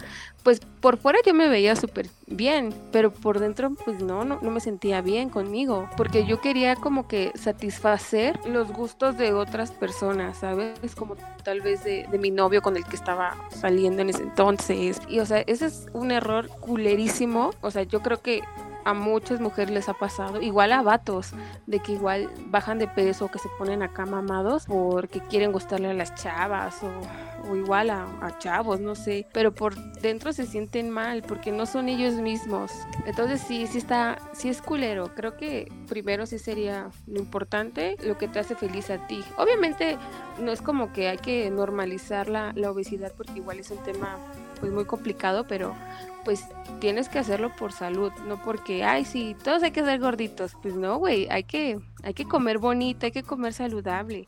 [0.44, 4.52] Pues por fuera yo me veía súper bien, pero por dentro pues no, no, no,
[4.52, 10.38] me sentía bien conmigo, porque yo quería como que satisfacer los gustos de otras personas,
[10.38, 10.96] ¿sabes?
[10.96, 15.02] Como tal vez de, de mi novio con el que estaba saliendo en ese entonces.
[15.08, 18.44] Y o sea, ese es un error culerísimo, o sea, yo creo que
[18.86, 21.32] a muchas mujeres les ha pasado, igual a vatos,
[21.68, 25.90] de que igual bajan de peso o que se ponen acá mamados porque quieren gustarle
[25.90, 31.24] a las chavas o, igual a, chavos, no sé, pero por dentro se sienten mal
[31.24, 32.72] porque no son ellos mismos.
[33.06, 35.14] Entonces sí, sí está, sí es culero.
[35.14, 39.24] Creo que primero sí sería lo importante, lo que te hace feliz a ti.
[39.38, 39.98] Obviamente
[40.40, 44.18] no es como que hay que normalizar la, la obesidad porque igual es un tema
[44.60, 45.76] pues muy complicado, pero
[46.24, 46.46] pues
[46.80, 50.54] tienes que hacerlo por salud, no porque, ay, sí, todos hay que ser gorditos.
[50.62, 54.28] Pues no, güey, hay que, hay que comer bonito, hay que comer saludable.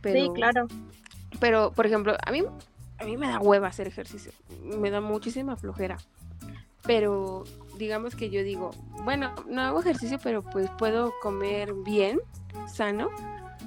[0.00, 0.66] Pero, sí, claro.
[1.40, 2.42] Pero, por ejemplo, a mí,
[2.98, 5.98] a mí me da hueva hacer ejercicio, me da muchísima flojera.
[6.86, 7.44] Pero
[7.78, 8.70] digamos que yo digo,
[9.04, 12.20] bueno, no hago ejercicio, pero pues puedo comer bien,
[12.72, 13.10] sano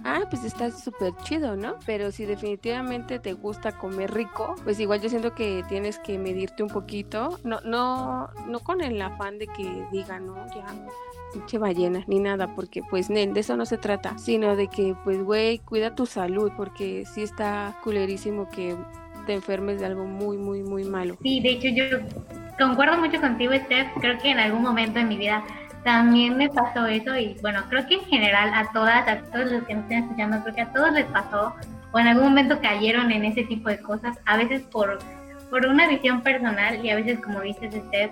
[0.03, 1.75] ah, pues está súper chido, ¿no?
[1.85, 6.63] Pero si definitivamente te gusta comer rico, pues igual yo siento que tienes que medirte
[6.63, 10.65] un poquito, no, no, no con el afán de que diga, no, ya,
[11.33, 15.21] pinche ballena, ni nada, porque pues de eso no se trata, sino de que, pues,
[15.23, 18.75] güey, cuida tu salud, porque sí está culerísimo que
[19.25, 21.17] te enfermes de algo muy, muy, muy malo.
[21.21, 21.99] Sí, de hecho yo
[22.57, 25.43] concuerdo mucho contigo, Steph, creo que en algún momento en mi vida
[25.83, 29.63] también me pasó eso y bueno, creo que en general a todas, a todos los
[29.63, 31.55] que nos estén escuchando, creo que a todos les pasó
[31.91, 34.99] o en algún momento cayeron en ese tipo de cosas, a veces por,
[35.49, 38.11] por una visión personal y a veces como dices usted,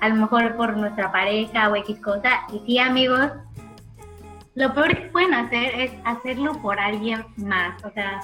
[0.00, 2.30] a lo mejor por nuestra pareja o X cosa.
[2.52, 3.30] Y sí amigos,
[4.54, 8.20] lo peor que pueden hacer es hacerlo por alguien más, o sea,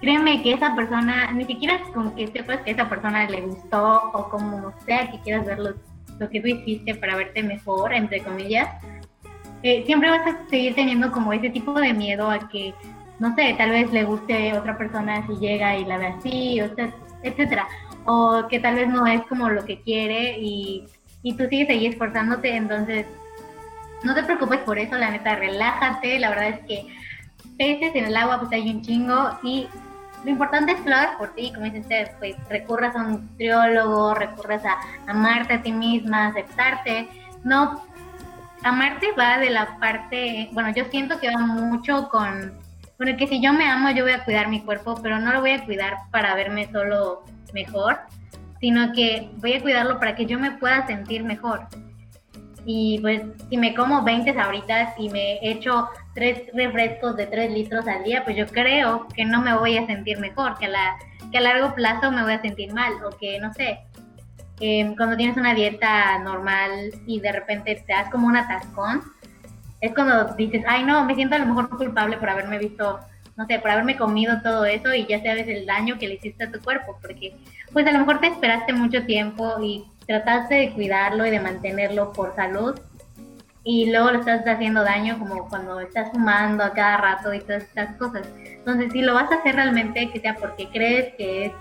[0.00, 4.28] créeme que esa persona, ni siquiera con que sepas que esa persona le gustó o
[4.28, 5.74] como sea que quieras verlo
[6.18, 8.68] lo que tú hiciste para verte mejor, entre comillas,
[9.62, 12.74] eh, siempre vas a seguir teniendo como ese tipo de miedo a que,
[13.18, 16.74] no sé, tal vez le guste otra persona si llega y la ve así, o
[16.74, 17.66] sea, etcétera.
[18.04, 20.84] O que tal vez no es como lo que quiere y,
[21.22, 23.06] y tú sigues ahí esforzándote, entonces
[24.04, 26.86] no te preocupes por eso, la neta, relájate, la verdad es que
[27.58, 29.66] peces en el agua pues hay un chingo y
[30.24, 34.64] lo importante es hagas por ti, como dice usted, pues recurras a un nutriólogo, recurras
[34.64, 34.76] a
[35.06, 37.08] amarte a ti misma, aceptarte.
[37.44, 37.84] No,
[38.62, 42.52] amarte va de la parte, bueno, yo siento que va mucho con,
[42.98, 45.40] el que si yo me amo, yo voy a cuidar mi cuerpo, pero no lo
[45.40, 47.98] voy a cuidar para verme solo mejor,
[48.60, 51.68] sino que voy a cuidarlo para que yo me pueda sentir mejor.
[52.70, 57.88] Y pues si me como 20 sabritas y me echo tres refrescos de 3 litros
[57.88, 60.98] al día, pues yo creo que no me voy a sentir mejor, que a, la,
[61.32, 63.78] que a largo plazo me voy a sentir mal, o que no sé,
[64.60, 69.00] em, cuando tienes una dieta normal y de repente te das como un atascón,
[69.80, 73.00] es cuando dices, ay no, me siento a lo mejor culpable por haberme visto,
[73.38, 76.44] no sé, por haberme comido todo eso y ya sabes el daño que le hiciste
[76.44, 77.34] a tu cuerpo, porque
[77.72, 82.12] pues a lo mejor te esperaste mucho tiempo y trataste de cuidarlo y de mantenerlo
[82.12, 82.74] por salud
[83.62, 87.64] y luego le estás haciendo daño como cuando estás fumando a cada rato y todas
[87.64, 88.26] estas cosas.
[88.42, 91.52] Entonces, si lo vas a hacer realmente, que sea porque crees que es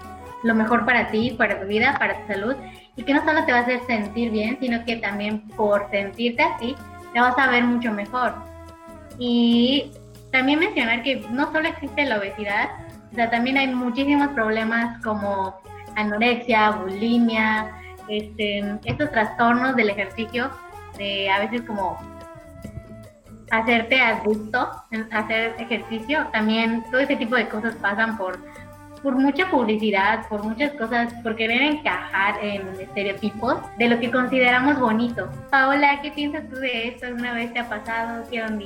[0.44, 2.56] lo mejor para ti, para tu vida, para tu salud,
[2.96, 6.44] y que no solo te va a hacer sentir bien, sino que también por sentirte
[6.44, 6.78] así,
[7.12, 8.34] te vas a ver mucho mejor.
[9.20, 9.92] Y
[10.32, 12.70] también mencionar que no solo existe la obesidad,
[13.12, 15.60] o sea, también hay muchísimos problemas como
[15.98, 17.77] anorexia, bulimia,
[18.10, 20.50] este, estos trastornos del ejercicio,
[20.98, 21.98] de a veces como
[23.52, 24.70] hacerte gusto,
[25.12, 28.40] hacer ejercicio, también todo ese tipo de cosas pasan por,
[29.02, 34.80] por mucha publicidad, por muchas cosas, por querer encajar en estereotipos de lo que consideramos
[34.80, 35.30] bonito.
[35.50, 37.08] Paola, ¿qué piensas tú de esto?
[37.08, 38.24] ¿Alguna vez te ha pasado?
[38.30, 38.66] ¿Qué onda?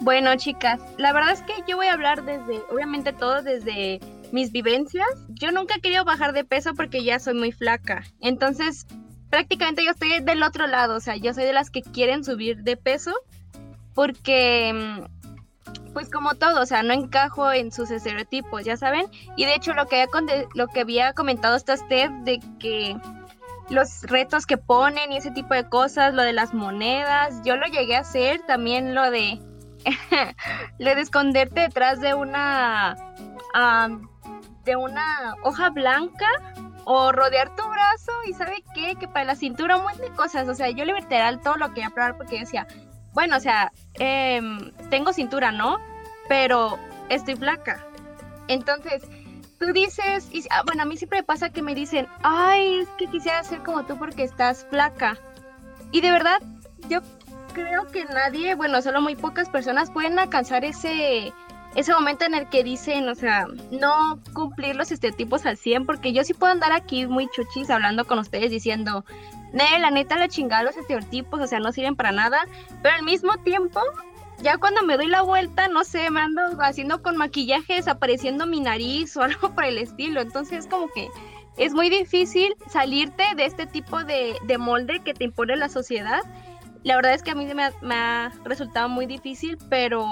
[0.00, 4.00] Bueno, chicas, la verdad es que yo voy a hablar desde, obviamente todo desde
[4.32, 5.06] mis vivencias.
[5.28, 8.04] Yo nunca he querido bajar de peso porque ya soy muy flaca.
[8.20, 8.86] Entonces,
[9.30, 12.62] prácticamente yo estoy del otro lado, o sea, yo soy de las que quieren subir
[12.62, 13.12] de peso
[13.94, 19.06] porque mm, pues como todo, o sea, no encajo en sus estereotipos, ya saben.
[19.36, 22.96] Y de hecho lo que había, lo que había comentado esta Steph de que
[23.70, 27.66] los retos que ponen y ese tipo de cosas, lo de las monedas, yo lo
[27.66, 29.40] llegué a hacer, también lo de
[30.78, 32.96] lo de esconderte detrás de una
[34.64, 36.26] de una hoja blanca
[36.84, 40.48] o rodear tu brazo y sabe qué, que para la cintura un montón de cosas,
[40.48, 42.66] o sea, yo literal todo lo quería probar porque decía,
[43.12, 45.78] bueno, o sea, em, tengo cintura, ¿no?
[46.28, 47.84] Pero estoy flaca.
[48.48, 49.02] Entonces,
[49.58, 52.88] tú dices, y, ah, bueno, a mí siempre me pasa que me dicen, ay, es
[52.98, 55.16] que quisiera ser como tú porque estás flaca.
[55.92, 56.42] Y de verdad,
[56.88, 57.00] yo
[57.54, 61.32] creo que nadie, bueno, solo muy pocas personas pueden alcanzar ese,
[61.74, 66.12] ese momento en el que dicen, o sea, no cumplir los estereotipos al 100, porque
[66.12, 69.04] yo sí puedo andar aquí muy chuchis hablando con ustedes diciendo,
[69.52, 72.46] ne, la neta la chingada los estereotipos, o sea, no sirven para nada,
[72.82, 73.80] pero al mismo tiempo,
[74.40, 78.60] ya cuando me doy la vuelta, no sé, me ando haciendo con maquillaje desapareciendo mi
[78.60, 81.08] nariz o algo por el estilo, entonces como que
[81.56, 86.20] es muy difícil salirte de este tipo de, de molde que te impone la sociedad
[86.84, 87.46] la verdad es que a mí
[87.80, 90.04] me ha, resultado muy difícil, pero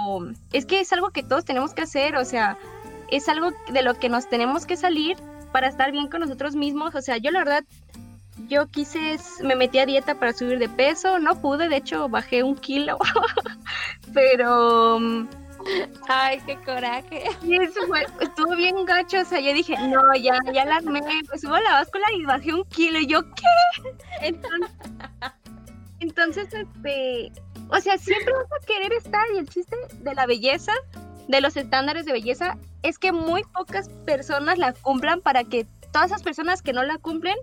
[0.53, 2.57] es que es algo que todos tenemos que hacer, o sea,
[3.11, 5.19] es algo de lo que nos tenemos que salir
[5.53, 6.95] para estar bien con nosotros mismos.
[6.95, 7.65] O sea, yo la verdad,
[8.49, 12.43] yo quise, me metí a dieta para subir de peso, no pude, de hecho bajé
[12.43, 12.99] un kilo,
[14.15, 14.99] pero...
[16.09, 17.23] Ay, qué coraje.
[17.45, 21.03] Y eso fue, estuvo bien gacho, o sea, yo dije, no, ya, ya la armé,
[21.29, 24.27] pues subo la báscula y bajé un kilo, y yo, ¿qué?
[24.27, 24.71] Entonces,
[26.03, 27.33] entonces, este,
[27.69, 30.73] o sea, siempre vas a querer estar y el chiste de la belleza,
[31.29, 36.11] de los estándares de belleza, es que muy pocas personas la cumplan para que todas
[36.11, 37.37] esas personas que no la cumplen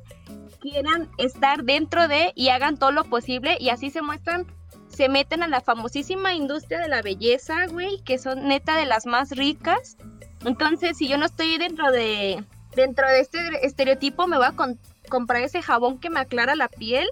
[0.59, 4.45] quieran estar dentro de y hagan todo lo posible y así se muestran,
[4.89, 9.05] se meten a la famosísima industria de la belleza, güey, que son neta de las
[9.05, 9.97] más ricas.
[10.43, 12.43] Entonces, si yo no estoy dentro de
[12.75, 14.55] dentro de este estereotipo, me voy a
[15.09, 17.09] comprar ese jabón que me aclara la piel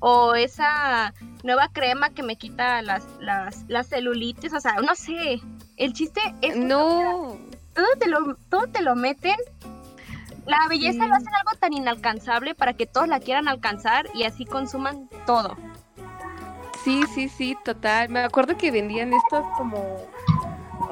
[0.00, 5.40] o esa nueva crema que me quita las, las, las celulitis, o sea, no sé,
[5.76, 6.56] el chiste es...
[6.56, 7.38] No.
[7.74, 9.36] Todo te lo, todo te lo meten.
[10.44, 14.44] La belleza lo hacen algo tan inalcanzable para que todos la quieran alcanzar y así
[14.44, 15.56] consuman todo.
[16.84, 18.08] Sí, sí, sí, total.
[18.08, 19.98] Me acuerdo que vendían estos como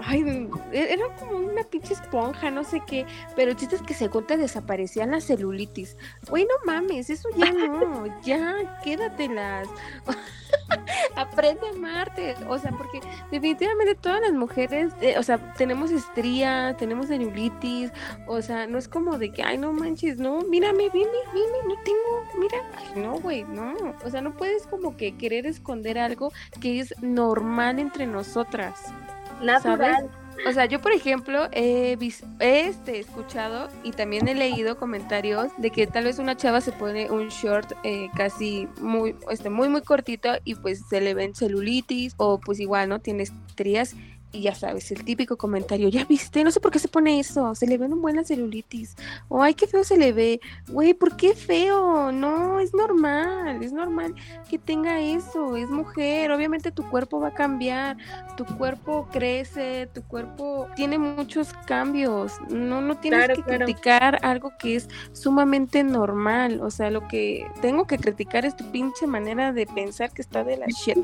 [0.04, 3.06] Ay, e-, era como una pinche esponja, no sé qué.
[3.36, 5.96] Pero el chiste es que según te desaparecían las celulitis.
[6.28, 8.06] Güey, no mames, eso ya no.
[8.22, 9.68] ya, quédatelas.
[11.16, 12.34] Aprende a amarte.
[12.48, 17.90] O sea, porque definitivamente todas las mujeres, eh, o sea, tenemos estrías, tenemos celulitis.
[18.26, 21.74] O sea, no es como de que, ay, no manches, no, mírame, vime, vime, no
[21.82, 22.58] tengo, mira.
[22.76, 23.74] Ay, no, güey, no.
[24.04, 28.92] O sea, no puedes como que querer esconder algo que es normal entre nosotras.
[29.40, 30.10] Natural.
[30.46, 31.98] O sea, yo por ejemplo he,
[32.38, 37.10] este, escuchado y también he leído comentarios de que tal vez una chava se pone
[37.10, 42.14] un short eh, casi muy, este, muy, muy cortito y pues se le ven celulitis
[42.18, 43.00] o pues igual, ¿no?
[43.00, 43.96] Tiene estrías
[44.30, 47.54] y ya sabes, el típico comentario, ya viste, no sé por qué se pone eso,
[47.54, 48.94] se le ve un buena celulitis,
[49.28, 52.12] o ay, qué feo se le ve, güey, ¿por qué feo?
[52.12, 54.14] No, es normal, es normal
[54.50, 57.96] que tenga eso, es mujer, obviamente tu cuerpo va a cambiar,
[58.36, 64.76] tu cuerpo crece, tu cuerpo tiene muchos cambios, no, no tienes que criticar algo que
[64.76, 69.66] es sumamente normal, o sea, lo que tengo que criticar es tu pinche manera de
[69.66, 70.98] pensar que está de la shit.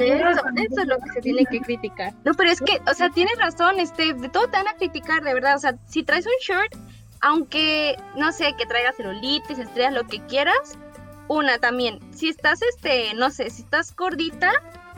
[0.00, 2.14] eso, eso es lo que se tiene que criticar.
[2.24, 5.22] No, pero es que, o sea, tienes razón, este, de todo te van a criticar,
[5.22, 5.56] de verdad.
[5.56, 6.76] O sea, si traes un short,
[7.20, 10.78] aunque, no sé, que traigas celulitis, estrellas, lo que quieras,
[11.28, 14.52] una también, si estás, este, no sé, si estás gordita,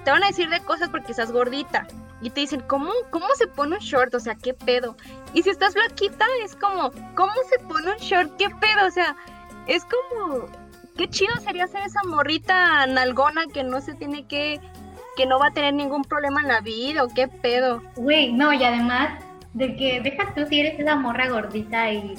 [0.04, 1.86] te van a decir de cosas porque estás gordita.
[2.20, 4.14] Y te dicen, ¿cómo, ¿cómo se pone un short?
[4.14, 4.96] O sea, ¿qué pedo?
[5.34, 8.36] Y si estás flaquita, es como, ¿cómo se pone un short?
[8.36, 8.86] ¿Qué pedo?
[8.86, 9.16] O sea,
[9.66, 10.46] es como,
[10.96, 14.60] qué chido sería ser esa morrita nalgona que no se tiene que
[15.16, 17.82] que no va a tener ningún problema en la vida o qué pedo.
[17.96, 19.22] Güey, no, y además
[19.54, 22.14] de que dejas tú si eres esa morra gordita y,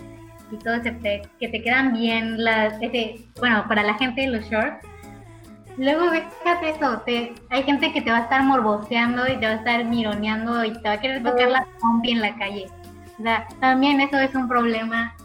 [0.51, 4.45] y todo ese pe- que te quedan bien las, ese, bueno, para la gente los
[4.49, 4.85] shorts.
[5.77, 9.53] Luego déjate eso, te, hay gente que te va a estar morboseando y te va
[9.53, 12.67] a estar mironeando y te va a querer tocar la pompi en la calle.
[13.19, 15.15] O sea, también eso es un problema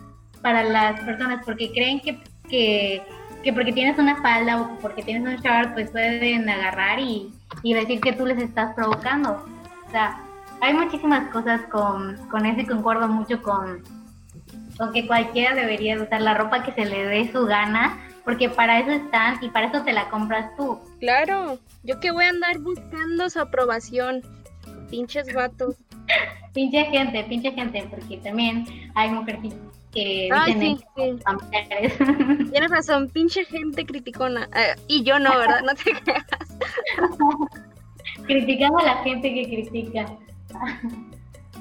[0.41, 3.03] para las personas porque creen que, que,
[3.43, 7.31] que porque tienes una falda o porque tienes un short, pues pueden agarrar y,
[7.63, 9.45] y decir que tú les estás provocando.
[9.87, 10.21] O sea,
[10.61, 13.83] hay muchísimas cosas con, con eso y concuerdo mucho con,
[14.77, 18.81] con que cualquiera debería usar la ropa que se le dé su gana, porque para
[18.81, 20.81] eso están y para eso te la compras tú.
[21.01, 24.23] Claro, yo que voy a andar buscando su aprobación.
[24.91, 25.77] Pinches vatos.
[26.55, 29.55] Pinche gente, pinche gente, porque también hay mujeres
[29.93, 32.49] que Ay, dicen sí.
[32.51, 34.49] Tienes razón, pinche gente criticona.
[34.55, 35.62] Eh, y yo no, ¿verdad?
[35.62, 36.24] No te creas.
[38.26, 40.07] Criticando a la gente que critica.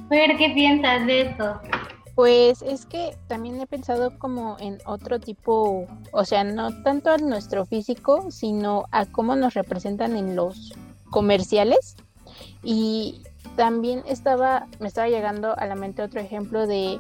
[0.09, 1.61] Pero, ¿qué piensas de esto?
[2.15, 7.17] Pues es que también he pensado como en otro tipo, o sea, no tanto a
[7.17, 10.73] nuestro físico, sino a cómo nos representan en los
[11.11, 11.95] comerciales.
[12.63, 13.21] Y
[13.55, 16.99] también estaba, me estaba llegando a la mente otro ejemplo de,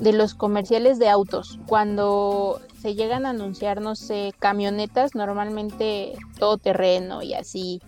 [0.00, 1.58] de los comerciales de autos.
[1.66, 7.80] Cuando se llegan a anunciar, no sé, camionetas, normalmente todo terreno y así.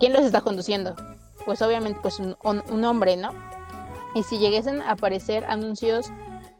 [0.00, 0.96] ¿Quién los está conduciendo?
[1.44, 3.30] Pues obviamente pues un, un- un hombre, ¿no?
[4.14, 6.10] Y si lleguesen a aparecer anuncios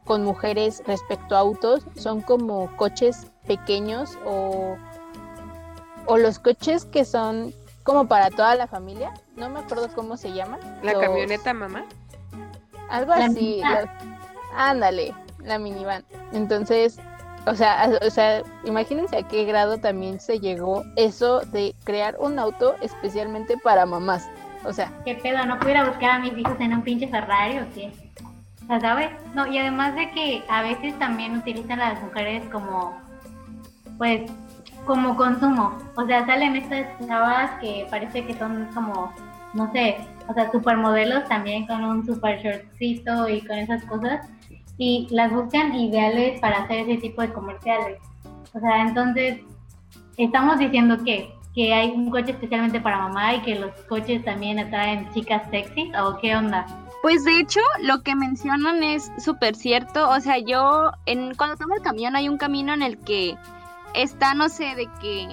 [0.04, 4.76] con mujeres respecto a autos, son como coches pequeños o,
[6.06, 9.12] o los coches que son como para toda la familia.
[9.36, 10.60] No me acuerdo cómo se llaman.
[10.82, 11.84] La Los- camioneta, mamá.
[12.90, 13.60] Algo La así.
[13.62, 14.11] los-
[14.56, 16.04] ándale, la minivan.
[16.32, 16.98] Entonces,
[17.46, 22.38] o sea, o sea, imagínense a qué grado también se llegó eso de crear un
[22.38, 24.28] auto especialmente para mamás.
[24.64, 25.44] O sea, ¿Qué pedo?
[25.44, 27.92] ¿No pudiera buscar a mis hijos en un pinche Ferrari o qué?
[28.68, 29.10] O ¿sabes?
[29.34, 32.96] No, y además de que a veces también utilizan a las mujeres como,
[33.98, 34.30] pues,
[34.84, 35.76] como consumo.
[35.96, 39.12] O sea, salen estas chavas que parece que son como,
[39.54, 39.96] no sé,
[40.28, 44.28] o sea, supermodelos también con un super shortcito y con esas cosas.
[44.78, 47.98] Y las buscan ideales para hacer ese tipo de comerciales.
[48.54, 49.40] O sea, entonces,
[50.16, 54.58] estamos diciendo que que hay un coche especialmente para mamá y que los coches también
[54.58, 56.66] atraen chicas sexy o qué onda
[57.02, 60.08] Pues de hecho, lo que mencionan es súper cierto.
[60.08, 63.36] O sea, yo, en, cuando tomo el camión, hay un camino en el que
[63.94, 65.28] está, no sé, de que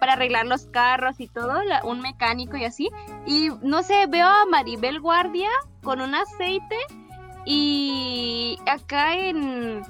[0.00, 2.90] para arreglar los carros y todo, un mecánico y así.
[3.26, 5.48] Y no sé, veo a Maribel Guardia
[5.82, 6.76] con un aceite
[7.44, 9.82] y acá en,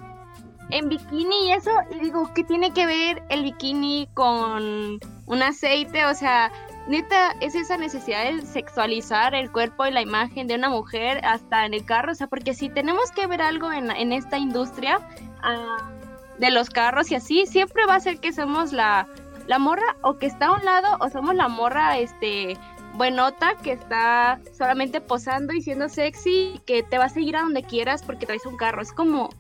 [0.70, 1.70] en bikini y eso.
[1.90, 6.04] Y digo, ¿qué tiene que ver el bikini con un aceite?
[6.06, 6.50] O sea,
[6.86, 11.66] neta, es esa necesidad de sexualizar el cuerpo y la imagen de una mujer hasta
[11.66, 14.98] en el carro, o sea, porque si tenemos que ver algo en, en esta industria
[15.42, 15.90] ah,
[16.38, 19.06] de los carros y así, siempre va a ser que somos la,
[19.46, 22.56] la morra o que está a un lado o somos la morra, este,
[22.94, 27.42] buenota que está solamente posando y siendo sexy y que te va a seguir a
[27.42, 28.82] donde quieras porque traes un carro.
[28.82, 29.30] Es como,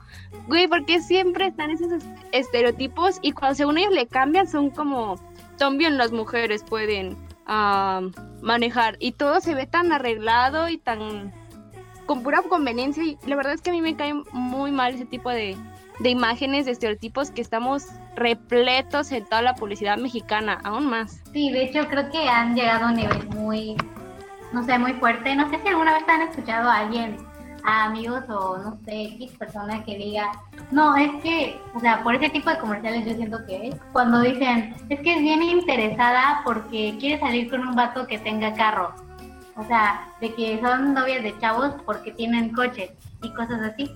[0.48, 5.16] güey, porque siempre están esos es- estereotipos y cuando según ellos le cambian son como
[5.56, 8.00] también las mujeres pueden ah,
[8.42, 8.96] manejar.
[8.98, 11.32] Y todo se ve tan arreglado y tan
[12.06, 13.04] con pura conveniencia.
[13.04, 15.56] Y la verdad es que a mí me cae muy mal ese tipo de,
[16.00, 17.86] de imágenes, de estereotipos que estamos
[18.16, 21.22] repletos en toda la publicidad mexicana, aún más.
[21.32, 23.76] sí de hecho creo que han llegado a un nivel muy
[24.52, 27.16] no sé muy fuerte no sé si alguna vez han escuchado a alguien
[27.64, 30.30] a amigos o no sé X persona que diga
[30.70, 34.20] no es que o sea por ese tipo de comerciales yo siento que es cuando
[34.20, 38.94] dicen es que es bien interesada porque quiere salir con un vato que tenga carro
[39.56, 42.90] O sea, de que son novias de chavos porque tienen coches
[43.22, 43.90] y cosas así.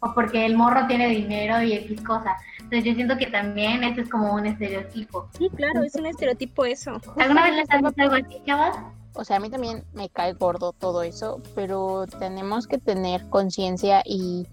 [0.00, 2.36] O porque el morro tiene dinero y X cosa.
[2.58, 5.28] Entonces yo siento que también eso es como un estereotipo.
[5.36, 7.00] Sí, claro, es un estereotipo eso.
[7.16, 8.76] ¿Alguna vez les han visto algo así, chavas?
[9.14, 14.02] O sea, a mí también me cae gordo todo eso, pero tenemos que tener conciencia
[14.04, 14.46] y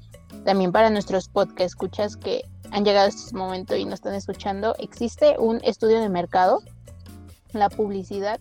[0.45, 4.75] también para nuestros podcast escuchas que han llegado a este momento y nos están escuchando,
[4.79, 6.61] existe un estudio de mercado,
[7.53, 8.39] la publicidad,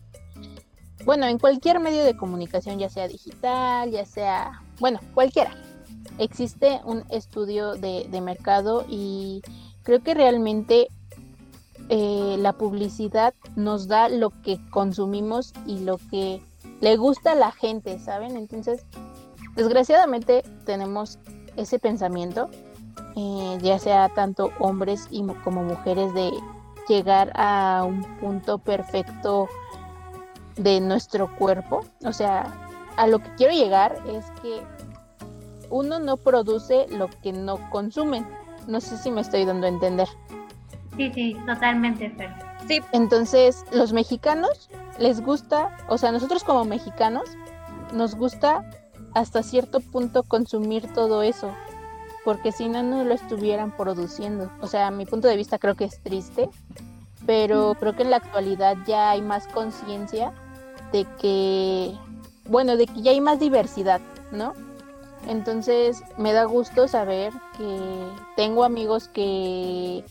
[1.05, 5.55] bueno, en cualquier medio de comunicación, ya sea digital, ya sea, bueno, cualquiera,
[6.19, 9.43] existe un estudio de, de mercado y
[9.83, 10.89] creo que realmente
[11.89, 16.43] eh, la publicidad nos da lo que consumimos y lo que
[16.81, 18.37] le gusta a la gente, ¿saben?
[18.37, 18.85] Entonces,
[19.55, 21.19] desgraciadamente tenemos
[21.57, 22.49] ese pensamiento,
[23.15, 26.33] eh, ya sea tanto hombres y mo- como mujeres, de
[26.89, 29.49] llegar a un punto perfecto
[30.57, 31.81] de nuestro cuerpo.
[32.05, 32.53] O sea,
[32.97, 34.63] a lo que quiero llegar es que
[35.71, 38.25] uno no produce lo que no consume.
[38.67, 40.09] No sé si me estoy dando a entender.
[40.97, 42.35] Sí, sí, totalmente, Fer.
[42.67, 47.25] Sí, Entonces, los mexicanos les gusta, o sea, nosotros como mexicanos
[47.93, 48.69] nos gusta
[49.15, 51.51] hasta cierto punto consumir todo eso,
[52.25, 54.51] porque si no, no lo estuvieran produciendo.
[54.61, 56.49] O sea, a mi punto de vista creo que es triste,
[57.25, 60.33] pero creo que en la actualidad ya hay más conciencia
[60.93, 61.95] de que,
[62.49, 64.01] bueno, de que ya hay más diversidad,
[64.33, 64.55] ¿no?
[65.27, 70.05] Entonces me da gusto saber que tengo amigos que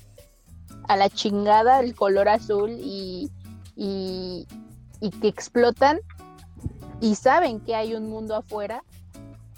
[0.88, 3.32] a la chingada el color azul y,
[3.76, 4.46] y,
[5.00, 6.00] y que explotan
[7.00, 8.84] y saben que hay un mundo afuera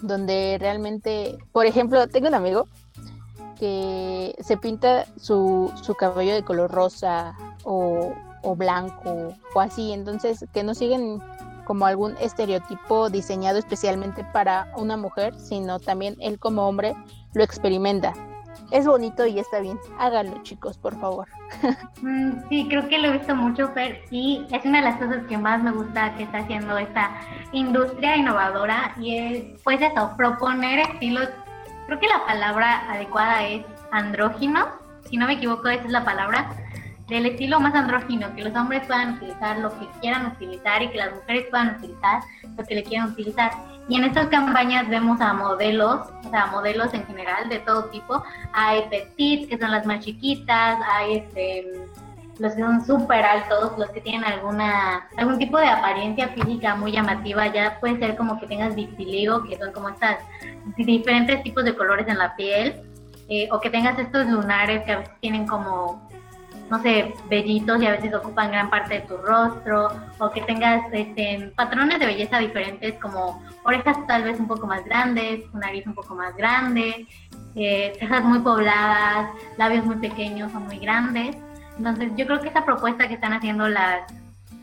[0.01, 2.67] donde realmente, por ejemplo, tengo un amigo
[3.57, 10.45] que se pinta su, su cabello de color rosa o, o blanco o así, entonces
[10.53, 11.19] que no siguen
[11.67, 16.95] como algún estereotipo diseñado especialmente para una mujer, sino también él como hombre
[17.33, 18.13] lo experimenta.
[18.71, 19.77] Es bonito y está bien.
[19.99, 21.27] Háganlo, chicos, por favor.
[22.01, 25.25] Mm, sí, creo que lo he visto mucho, Fer, y es una de las cosas
[25.27, 27.09] que más me gusta que está haciendo esta
[27.53, 31.27] industria innovadora y es, pues eso, proponer estilos.
[31.87, 34.67] Creo que la palabra adecuada es andrógino,
[35.09, 36.51] si no me equivoco, esa es la palabra,
[37.07, 40.97] del estilo más andrógino, que los hombres puedan utilizar lo que quieran utilizar y que
[40.97, 42.21] las mujeres puedan utilizar
[42.57, 43.51] lo que le quieran utilizar.
[43.87, 48.21] Y en estas campañas vemos a modelos, o sea, modelos en general de todo tipo.
[48.51, 51.87] Hay petites, que son las más chiquitas, hay este,
[52.39, 56.91] los que son súper altos, los que tienen alguna algún tipo de apariencia física muy
[56.91, 57.47] llamativa.
[57.47, 60.17] Ya puede ser como que tengas vitiligo, que son como estas
[60.75, 62.75] diferentes tipos de colores en la piel.
[63.29, 66.06] Eh, o que tengas estos lunares que a veces tienen como
[66.69, 69.89] no sé, vellitos y a veces ocupan gran parte de tu rostro,
[70.19, 74.83] o que tengas este, patrones de belleza diferentes como orejas tal vez un poco más
[74.85, 77.07] grandes, una nariz un poco más grande,
[77.55, 81.35] eh, cejas muy pobladas, labios muy pequeños o muy grandes.
[81.77, 84.01] Entonces yo creo que esa propuesta que están haciendo las,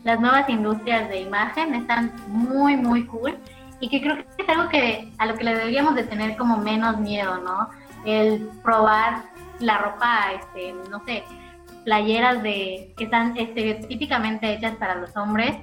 [0.03, 3.37] las nuevas industrias de imagen están muy, muy cool
[3.79, 6.57] y que creo que es algo que a lo que le deberíamos de tener como
[6.57, 7.69] menos miedo, ¿no?
[8.05, 9.23] El probar
[9.59, 11.23] la ropa, este, no sé,
[11.85, 15.55] playeras de que están estereotípicamente hechas para los hombres,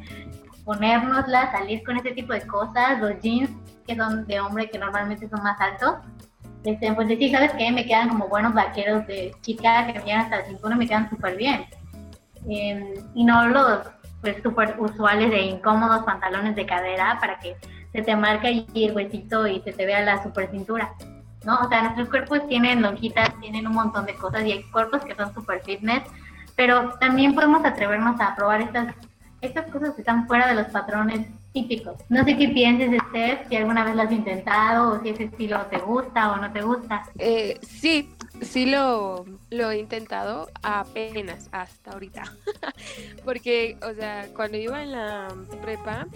[0.65, 3.51] ponérnoslas, salir con ese tipo de cosas, los jeans
[3.87, 5.97] que son de hombre que normalmente son más altos.
[6.65, 7.71] Este, pues decir, ¿sabes qué?
[7.73, 11.11] Me quedan como buenos vaqueros de chica que me llegan hasta el cinturón, me quedan
[11.11, 11.67] súper bien.
[12.49, 13.81] Eh, y no los
[14.21, 17.57] pues súper usuales de incómodos pantalones de cadera para que
[17.93, 20.95] se te marque allí el huesito y se te vea la super cintura.
[21.45, 21.59] ¿No?
[21.61, 25.15] O sea, nuestros cuerpos tienen lonjitas, tienen un montón de cosas y hay cuerpos que
[25.15, 26.03] son super fitness,
[26.57, 28.95] pero también podemos atrevernos a probar estas,
[29.41, 31.97] estas cosas que están fuera de los patrones típicos.
[32.09, 35.61] No sé qué pienses, Steph, si alguna vez lo has intentado o si ese estilo
[35.67, 37.05] te gusta o no te gusta.
[37.19, 42.25] Eh, sí, sí lo, lo he intentado apenas hasta ahorita.
[43.25, 45.29] Porque, o sea, cuando iba en la
[45.61, 46.07] prepa,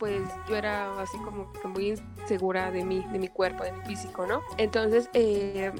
[0.00, 4.26] pues yo era así como muy insegura de mí, de mi cuerpo, de mi físico,
[4.26, 4.40] ¿no?
[4.56, 5.70] Entonces eh,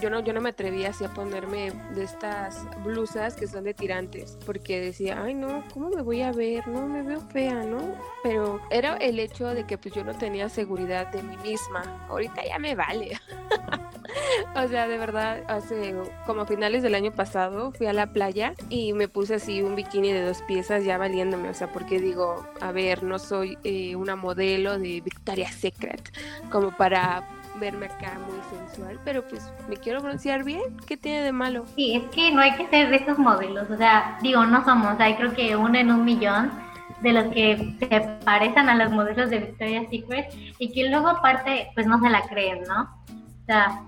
[0.00, 3.72] yo no, yo no me atrevía así a ponerme de estas blusas que son de
[3.74, 6.68] tirantes, porque decía, ay no, ¿cómo me voy a ver?
[6.68, 7.80] No, me veo fea, ¿no?
[8.22, 12.06] Pero era el hecho de que pues yo no tenía seguridad de mí misma.
[12.08, 13.18] Ahorita ya me vale.
[14.56, 15.94] o sea, de verdad, hace
[16.26, 20.12] como finales del año pasado fui a la playa y me puse así un bikini
[20.12, 23.58] de dos piezas ya valiéndome, o sea, porque digo, a ver, no soy
[23.96, 26.16] una modelo de Victoria's Secret
[26.50, 27.26] como para
[27.58, 31.66] verme acá muy sensual, pero pues me quiero broncear bien, ¿qué tiene de malo?
[31.76, 34.98] Sí, es que no hay que ser de esos modelos, o sea, digo, no somos,
[34.98, 36.50] hay creo que uno en un millón
[37.02, 40.26] de los que se parecen a los modelos de Victoria's Secret
[40.58, 42.82] y que luego aparte pues no se la creen, ¿no?
[42.82, 43.82] O sea,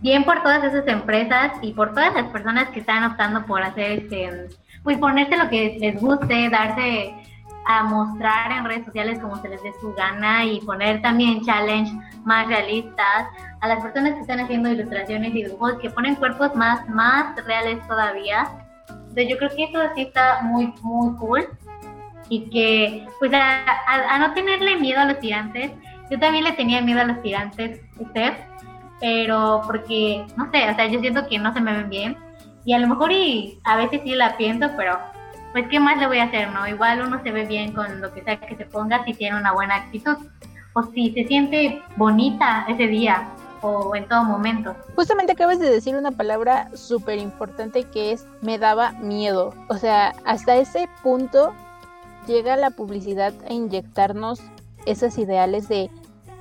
[0.00, 3.92] bien por todas esas empresas y por todas las personas que están optando por hacer
[3.92, 4.48] este,
[4.82, 7.14] pues ponerse lo que les guste, darse
[7.66, 11.92] a mostrar en redes sociales como se les dé su gana y poner también challenge
[12.24, 13.28] más realistas
[13.60, 17.86] a las personas que están haciendo ilustraciones y dibujos que ponen cuerpos más, más reales
[17.86, 18.48] todavía.
[18.88, 21.48] Entonces yo creo que eso sí está muy, muy cool
[22.28, 25.70] y que pues a, a, a no tenerle miedo a los gigantes,
[26.10, 28.36] yo también le tenía miedo a los gigantes, Steph,
[29.00, 32.16] pero porque, no sé, o sea, yo siento que no se me ven bien
[32.64, 34.98] y a lo mejor y a veces sí la pienso, pero
[35.52, 36.66] pues qué más le voy a hacer, ¿no?
[36.66, 39.52] Igual uno se ve bien con lo que sea que se ponga si tiene una
[39.52, 40.16] buena actitud
[40.72, 43.28] o si se siente bonita ese día
[43.60, 44.74] o en todo momento.
[44.96, 49.54] Justamente acabas de decir una palabra súper importante que es me daba miedo.
[49.68, 51.52] O sea, hasta ese punto
[52.26, 54.40] llega la publicidad a inyectarnos
[54.86, 55.90] esos ideales de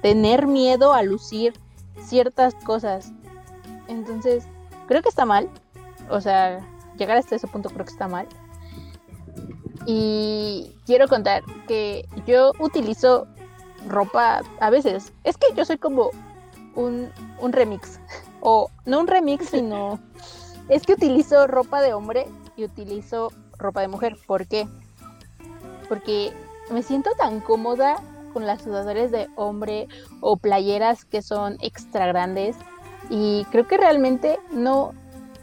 [0.02, 1.54] tener miedo a lucir
[2.00, 3.12] ciertas cosas.
[3.88, 4.46] Entonces,
[4.88, 5.50] creo que está mal.
[6.10, 6.60] O sea,
[6.98, 8.28] llegar hasta ese punto creo que está mal.
[9.86, 13.28] Y quiero contar que yo utilizo
[13.88, 15.12] ropa a veces.
[15.24, 16.12] Es que yo soy como
[16.76, 17.10] un,
[17.40, 18.00] un remix.
[18.44, 20.00] O no un remix, sino...
[20.70, 24.18] Es que utilizo ropa de hombre y utilizo ropa de mujer.
[24.26, 24.68] ¿Por qué?
[25.90, 26.32] Porque
[26.72, 27.98] me siento tan cómoda
[28.34, 29.88] con las sudaderas de hombre
[30.22, 32.56] o playeras que son extra grandes
[33.10, 34.94] y creo que realmente no,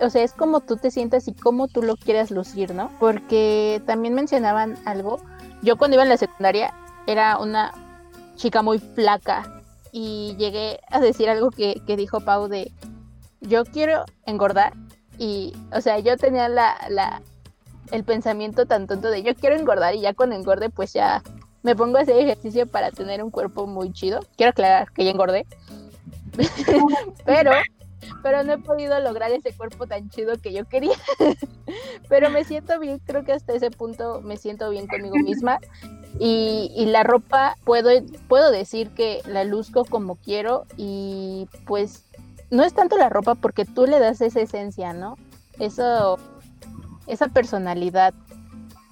[0.01, 2.91] o sea, es como tú te sientas y como tú lo quieras lucir, ¿no?
[3.01, 5.21] Porque también mencionaban algo,
[5.63, 6.75] yo cuando iba en la secundaria
[7.07, 7.73] era una
[8.37, 12.73] chica muy flaca y llegué a decir algo que, que dijo Pau de,
[13.41, 14.75] yo quiero engordar
[15.19, 17.23] y, o sea, yo tenía la, la,
[17.91, 21.23] el pensamiento tan tonto de yo quiero engordar y ya con engorde pues ya
[21.63, 24.21] me pongo a hacer ejercicio para tener un cuerpo muy chido.
[24.37, 25.47] Quiero aclarar que ya engordé.
[27.25, 27.51] pero,
[28.23, 30.97] pero no he podido lograr ese cuerpo tan chido que yo quería.
[32.09, 35.59] pero me siento bien, creo que hasta ese punto me siento bien conmigo misma.
[36.19, 37.91] Y, y, la ropa puedo,
[38.29, 42.05] puedo decir que la luzco como quiero y pues
[42.51, 45.17] no es tanto la ropa porque tú le das esa esencia, ¿no?
[45.59, 46.19] Eso,
[47.07, 48.15] esa personalidad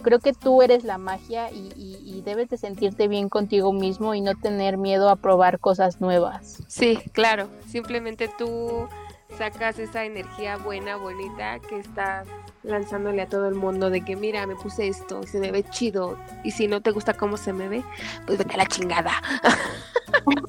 [0.07, 4.37] creo que tú eres la magia y, debes de sentirte bien contigo mismo y no
[4.37, 6.63] tener miedo a probar cosas nuevas.
[6.69, 8.89] Sí, claro, simplemente tú
[9.37, 12.29] sacas esa energía buena, bonita que estás
[12.63, 15.65] lanzándole a todo el mundo de que mira, me puse esto y se me ve
[15.65, 17.83] chido y si no te gusta cómo se me ve,
[18.27, 19.11] pues vete a la chingada.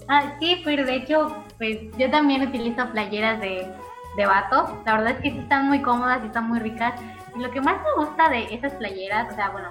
[0.10, 3.68] Ah, sí, pero de hecho, pues yo también utilizo playeras de,
[4.16, 4.82] de vato.
[4.86, 6.94] La verdad es que sí están muy cómodas y están muy ricas
[7.38, 9.70] lo que más me gusta de esas playeras, o sea, bueno,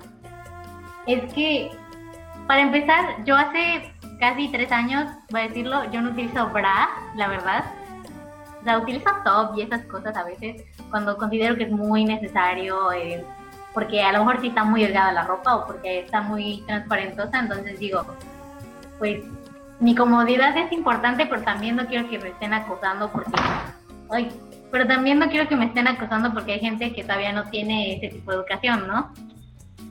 [1.07, 1.71] es que
[2.47, 7.29] para empezar, yo hace casi tres años, voy a decirlo, yo no utilizo bra, la
[7.29, 7.65] verdad.
[8.61, 12.93] O sea, utilizo top y esas cosas a veces cuando considero que es muy necesario,
[12.93, 13.25] eh,
[13.75, 17.39] porque a lo mejor sí está muy delgada la ropa o porque está muy transparentosa,
[17.39, 18.05] entonces digo,
[18.99, 19.25] pues
[19.81, 23.33] mi comodidad es importante, pero también no quiero que me estén acosando porque,
[24.11, 24.31] ay,
[24.71, 27.97] pero también no quiero que me estén acosando porque hay gente que todavía no tiene
[27.97, 29.13] ese tipo de educación, ¿no?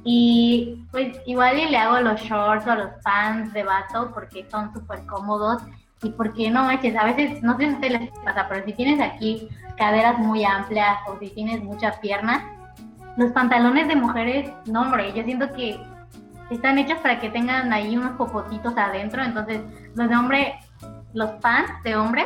[0.03, 5.05] Y pues igual le hago los shorts o los pants de vato porque son súper
[5.07, 5.63] cómodos
[6.03, 9.01] y porque no manches, a veces, no sé si a les pasa, pero si tienes
[9.01, 12.43] aquí caderas muy amplias o si tienes mucha pierna,
[13.17, 15.79] los pantalones de mujeres, no hombre, yo siento que
[16.51, 19.61] están hechos para que tengan ahí unos popotitos adentro, entonces
[19.95, 20.53] los de hombre,
[21.13, 22.25] los pants de hombre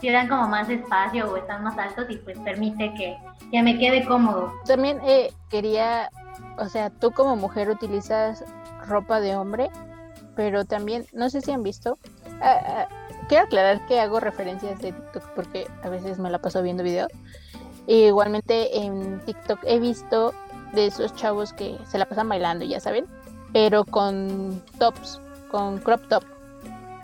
[0.00, 3.16] si dan como más espacio o están más altos y pues permite que,
[3.50, 4.52] que me quede cómodo.
[4.66, 6.10] También eh, quería,
[6.58, 8.44] o sea, tú como mujer utilizas
[8.86, 9.70] ropa de hombre,
[10.34, 11.98] pero también, no sé si han visto,
[12.42, 12.88] ah, ah,
[13.28, 17.10] quiero aclarar que hago referencias de TikTok porque a veces me la paso viendo videos.
[17.86, 20.34] igualmente en TikTok he visto
[20.72, 23.06] de esos chavos que se la pasan bailando, ya saben,
[23.52, 25.20] pero con tops,
[25.50, 26.24] con crop top.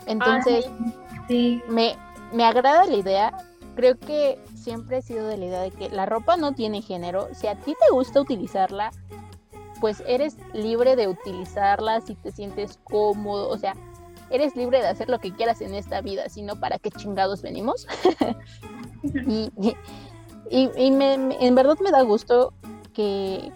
[0.05, 1.61] Entonces, ah, sí.
[1.69, 1.95] me,
[2.33, 3.37] me agrada la idea.
[3.75, 7.29] Creo que siempre he sido de la idea de que la ropa no tiene género.
[7.33, 8.91] Si a ti te gusta utilizarla,
[9.79, 13.49] pues eres libre de utilizarla si te sientes cómodo.
[13.49, 13.73] O sea,
[14.29, 17.87] eres libre de hacer lo que quieras en esta vida, sino para qué chingados venimos.
[20.49, 22.53] y, me, en verdad me da gusto
[22.93, 23.51] que,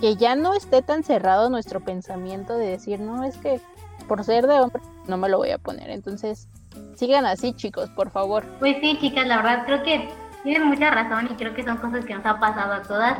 [0.00, 3.60] que ya no esté tan cerrado nuestro pensamiento de decir, no, es que
[4.08, 5.90] por ser de hombre no me lo voy a poner.
[5.90, 6.48] Entonces,
[6.94, 8.44] sigan así, chicos, por favor.
[8.58, 10.08] Pues sí, chicas, la verdad creo que
[10.42, 13.18] tienen mucha razón y creo que son cosas que nos ha pasado a todas.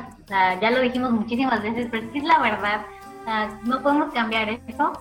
[0.61, 2.87] Ya lo dijimos muchísimas veces, pero es la verdad.
[3.65, 4.93] No podemos cambiar eso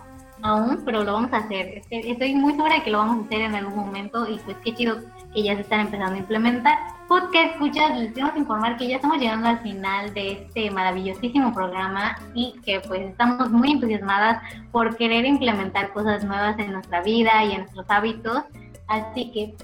[0.42, 1.82] aún, pero lo vamos a hacer.
[1.90, 4.76] Estoy muy segura de que lo vamos a hacer en algún momento y pues qué
[4.76, 5.00] chido
[5.38, 6.80] que ya se están empezando a implementar.
[7.08, 12.18] Podcast escuchas, les queremos informar que ya estamos llegando al final de este maravillosísimo programa
[12.34, 17.52] y que pues estamos muy entusiasmadas por querer implementar cosas nuevas en nuestra vida y
[17.52, 18.46] en nuestros hábitos.
[18.88, 19.56] Así que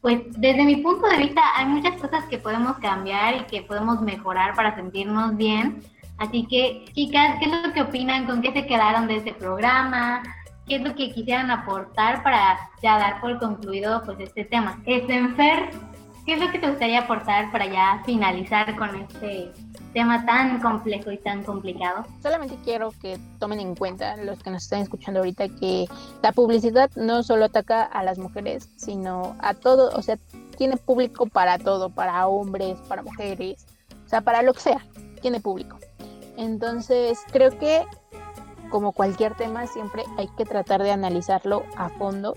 [0.00, 4.00] pues desde mi punto de vista hay muchas cosas que podemos cambiar y que podemos
[4.02, 5.82] mejorar para sentirnos bien.
[6.18, 8.26] Así que, chicas, ¿qué es lo que opinan?
[8.26, 10.22] ¿Con qué se quedaron de este programa?
[10.66, 14.82] ¿Qué es lo que quisieran aportar para ya dar por concluido pues este tema?
[14.84, 15.70] Este, Fer,
[16.24, 19.52] ¿qué es lo que te gustaría aportar para ya finalizar con este
[19.92, 22.04] tema tan complejo y tan complicado?
[22.20, 25.86] Solamente quiero que tomen en cuenta los que nos están escuchando ahorita que
[26.20, 30.18] la publicidad no solo ataca a las mujeres, sino a todo, o sea,
[30.58, 33.66] tiene público para todo, para hombres, para mujeres,
[34.04, 34.84] o sea, para lo que sea,
[35.22, 35.78] tiene público.
[36.36, 37.86] Entonces, creo que
[38.70, 42.34] como cualquier tema, siempre hay que tratar de analizarlo a fondo,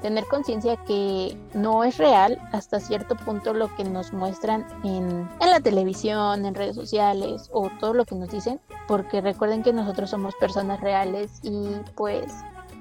[0.00, 5.60] tener conciencia que no es real hasta cierto punto lo que nos muestran en, la
[5.60, 10.34] televisión, en redes sociales o todo lo que nos dicen, porque recuerden que nosotros somos
[10.36, 12.32] personas reales y pues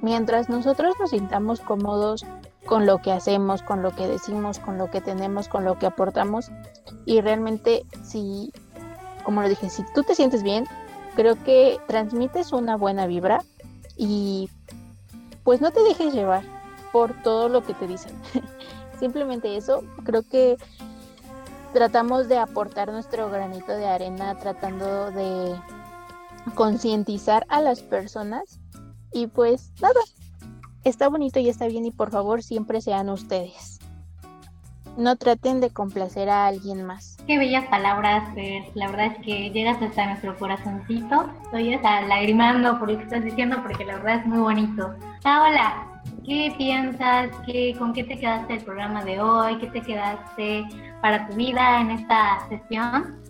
[0.01, 2.25] mientras nosotros nos sintamos cómodos
[2.65, 5.87] con lo que hacemos, con lo que decimos, con lo que tenemos, con lo que
[5.87, 6.51] aportamos
[7.05, 8.51] y realmente si,
[9.23, 10.65] como lo dije, si tú te sientes bien,
[11.19, 13.43] creo que transmites una buena vibra
[13.97, 14.49] y
[15.43, 16.45] pues no te dejes llevar
[16.93, 18.13] por todo lo que te dicen.
[19.01, 20.55] Simplemente eso, creo que
[21.73, 25.59] tratamos de aportar nuestro granito de arena tratando de
[26.55, 28.61] concientizar a las personas
[29.11, 29.99] y pues nada,
[30.85, 33.78] está bonito y está bien y por favor siempre sean ustedes.
[34.99, 37.15] No traten de complacer a alguien más.
[37.25, 38.63] Qué bellas palabras, Fer.
[38.73, 41.31] La verdad es que llegas hasta nuestro corazoncito.
[41.45, 44.93] Estoy hasta lagrimando por lo que estás diciendo porque la verdad es muy bonito.
[45.23, 47.29] hola, ¿qué piensas?
[47.45, 49.57] ¿Qué, ¿Con qué te quedaste el programa de hoy?
[49.59, 50.65] ¿Qué te quedaste
[51.01, 53.21] para tu vida en esta sesión?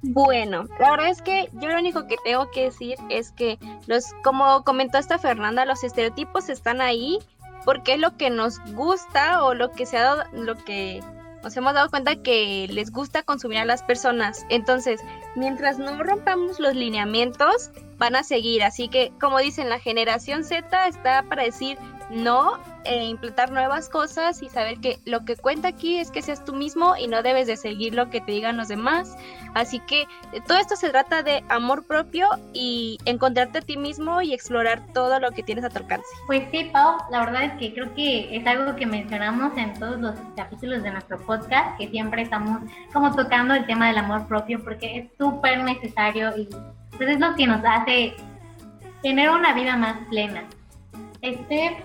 [0.00, 4.06] Bueno, la verdad es que yo lo único que tengo que decir es que los,
[4.24, 7.18] como comentó esta Fernanda, los estereotipos están ahí
[7.64, 11.02] porque es lo que nos gusta o lo que se ha dado, lo que
[11.42, 14.44] nos hemos dado cuenta que les gusta consumir a las personas.
[14.48, 15.00] Entonces,
[15.36, 18.62] mientras no rompamos los lineamientos, van a seguir.
[18.62, 21.78] Así que, como dicen, la generación Z está para decir
[22.10, 26.42] no, e implantar nuevas cosas y saber que lo que cuenta aquí es que seas
[26.42, 29.14] tú mismo y no debes de seguir lo que te digan los demás.
[29.54, 34.22] Así que eh, todo esto se trata de amor propio y encontrarte a ti mismo
[34.22, 35.78] y explorar todo lo que tienes a tu.
[36.26, 39.98] Pues sí, Pau, la verdad es que creo que es algo que mencionamos en todos
[40.00, 44.62] los capítulos de nuestro podcast, que siempre estamos como tocando el tema del amor propio
[44.64, 46.48] porque es súper necesario y
[46.98, 48.14] pues es lo que nos hace
[49.02, 50.44] tener una vida más plena.
[51.22, 51.76] Este,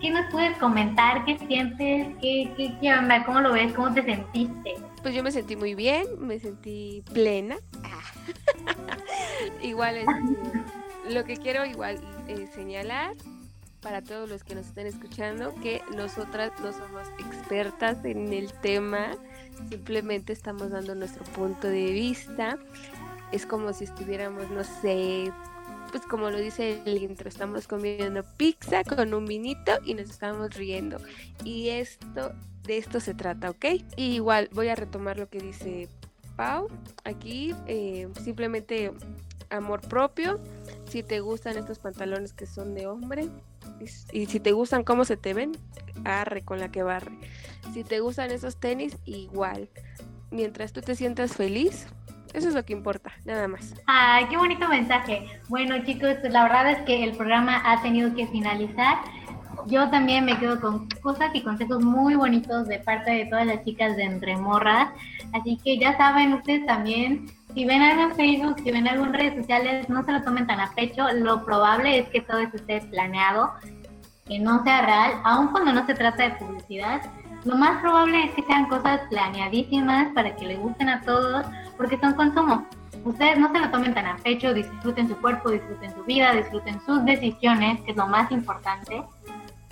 [0.00, 1.24] ¿qué nos puedes comentar?
[1.24, 2.08] ¿Qué sientes?
[2.20, 3.24] ¿Qué, onda?
[3.24, 3.72] ¿Cómo lo ves?
[3.72, 4.74] ¿Cómo te sentiste?
[5.02, 7.56] Pues yo me sentí muy bien, me sentí plena.
[9.62, 10.06] igual es,
[11.10, 11.98] lo que quiero igual
[12.28, 13.14] eh, señalar
[13.80, 19.12] para todos los que nos estén escuchando que nosotras no somos expertas en el tema,
[19.70, 22.58] simplemente estamos dando nuestro punto de vista.
[23.32, 25.32] Es como si estuviéramos, no sé,
[25.90, 30.54] pues como lo dice el intro, estamos comiendo pizza con un vinito y nos estamos
[30.54, 30.98] riendo.
[31.44, 32.32] Y esto,
[32.64, 33.64] de esto se trata, ¿ok?
[33.96, 35.88] Y igual voy a retomar lo que dice
[36.36, 36.68] Pau.
[37.04, 38.92] Aquí eh, simplemente
[39.50, 40.40] amor propio.
[40.88, 43.28] Si te gustan estos pantalones que son de hombre
[43.80, 45.52] y, y si te gustan cómo se te ven,
[46.04, 47.12] arre con la que barre.
[47.72, 49.68] Si te gustan esos tenis, igual.
[50.30, 51.86] Mientras tú te sientas feliz,
[52.34, 53.74] eso es lo que importa, nada más.
[53.86, 55.26] Ay, qué bonito mensaje.
[55.48, 58.98] Bueno, chicos, la verdad es que el programa ha tenido que finalizar.
[59.66, 63.64] Yo también me quedo con cosas y consejos muy bonitos de parte de todas las
[63.64, 64.88] chicas de Entre Morras.
[65.32, 69.14] Así que ya saben, ustedes también, si ven algo en Facebook, si ven algo en
[69.14, 71.06] redes sociales, no se lo tomen tan a pecho.
[71.12, 73.52] Lo probable es que todo esté planeado,
[74.26, 77.02] que no sea real, aun cuando no se trata de publicidad.
[77.44, 81.46] Lo más probable es que sean cosas planeadísimas para que les gusten a todos
[81.78, 82.66] porque son consumo.
[83.04, 86.78] Ustedes no se lo tomen tan a pecho, disfruten su cuerpo, disfruten su vida, disfruten
[86.84, 89.02] sus decisiones, que es lo más importante.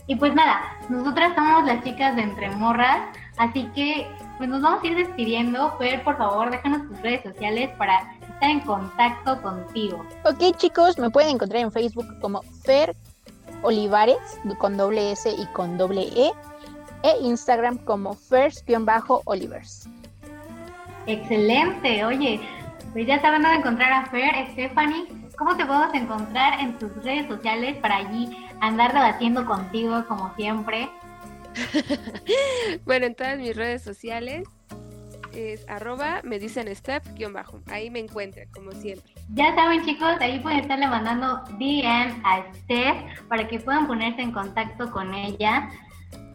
[0.07, 3.01] Y pues nada, nosotras somos las chicas de Entre Morras,
[3.37, 4.07] así que
[4.39, 5.77] pues nos vamos a ir despidiendo.
[5.79, 10.07] Fer, por favor, déjanos tus redes sociales para estar en contacto contigo.
[10.25, 12.97] Ok chicos, me pueden encontrar en Facebook como Fer
[13.63, 16.31] Olivares, con doble S y con doble E,
[17.03, 19.89] e Instagram como First-Olivers.
[21.07, 22.41] Excelente, oye,
[22.93, 25.07] pues ya saben dónde encontrar a Fer, Stephanie.
[25.37, 30.89] ¿Cómo te podemos encontrar en tus redes sociales para allí andar debatiendo contigo como siempre?
[32.85, 34.49] bueno, en todas mis redes sociales
[35.37, 37.61] es arroba me dicen step guion bajo.
[37.71, 39.13] Ahí me encuentran, como siempre.
[39.35, 44.33] Ya saben chicos, ahí pueden estarle mandando DM a Steph para que puedan ponerse en
[44.33, 45.69] contacto con ella.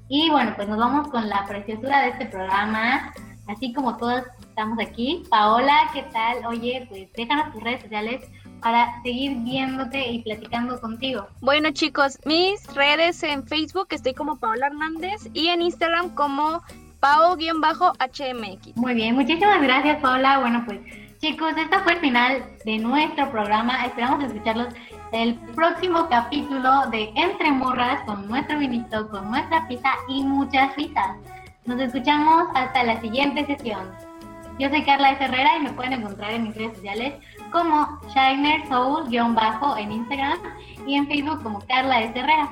[0.07, 3.13] Y bueno, pues nos vamos con la preciosura de este programa,
[3.47, 4.26] así como todas
[4.62, 5.24] estamos aquí.
[5.30, 6.45] Paola, ¿qué tal?
[6.45, 8.22] Oye, pues déjanos tus redes sociales
[8.62, 11.28] para seguir viéndote y platicando contigo.
[11.39, 16.62] Bueno chicos, mis redes en Facebook estoy como Paola Hernández y en Instagram como
[16.99, 18.76] pao-hmx.
[18.76, 20.38] Muy bien, muchísimas gracias Paola.
[20.38, 20.80] Bueno, pues
[21.18, 23.84] chicos, este fue el final de nuestro programa.
[23.88, 24.68] Esperamos escucharlos
[25.12, 31.18] el próximo capítulo de Entre Morras con nuestro vinito, con nuestra pizza y muchas risas.
[31.66, 34.11] Nos escuchamos hasta la siguiente sesión.
[34.59, 35.23] Yo soy Carla S.
[35.23, 37.13] Herrera y me pueden encontrar en mis redes sociales
[37.51, 40.37] como Shiner Soul-bajo en Instagram
[40.85, 42.17] y en Facebook como Carla S.
[42.17, 42.49] Herrera.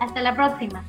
[0.00, 0.82] Hasta la próxima.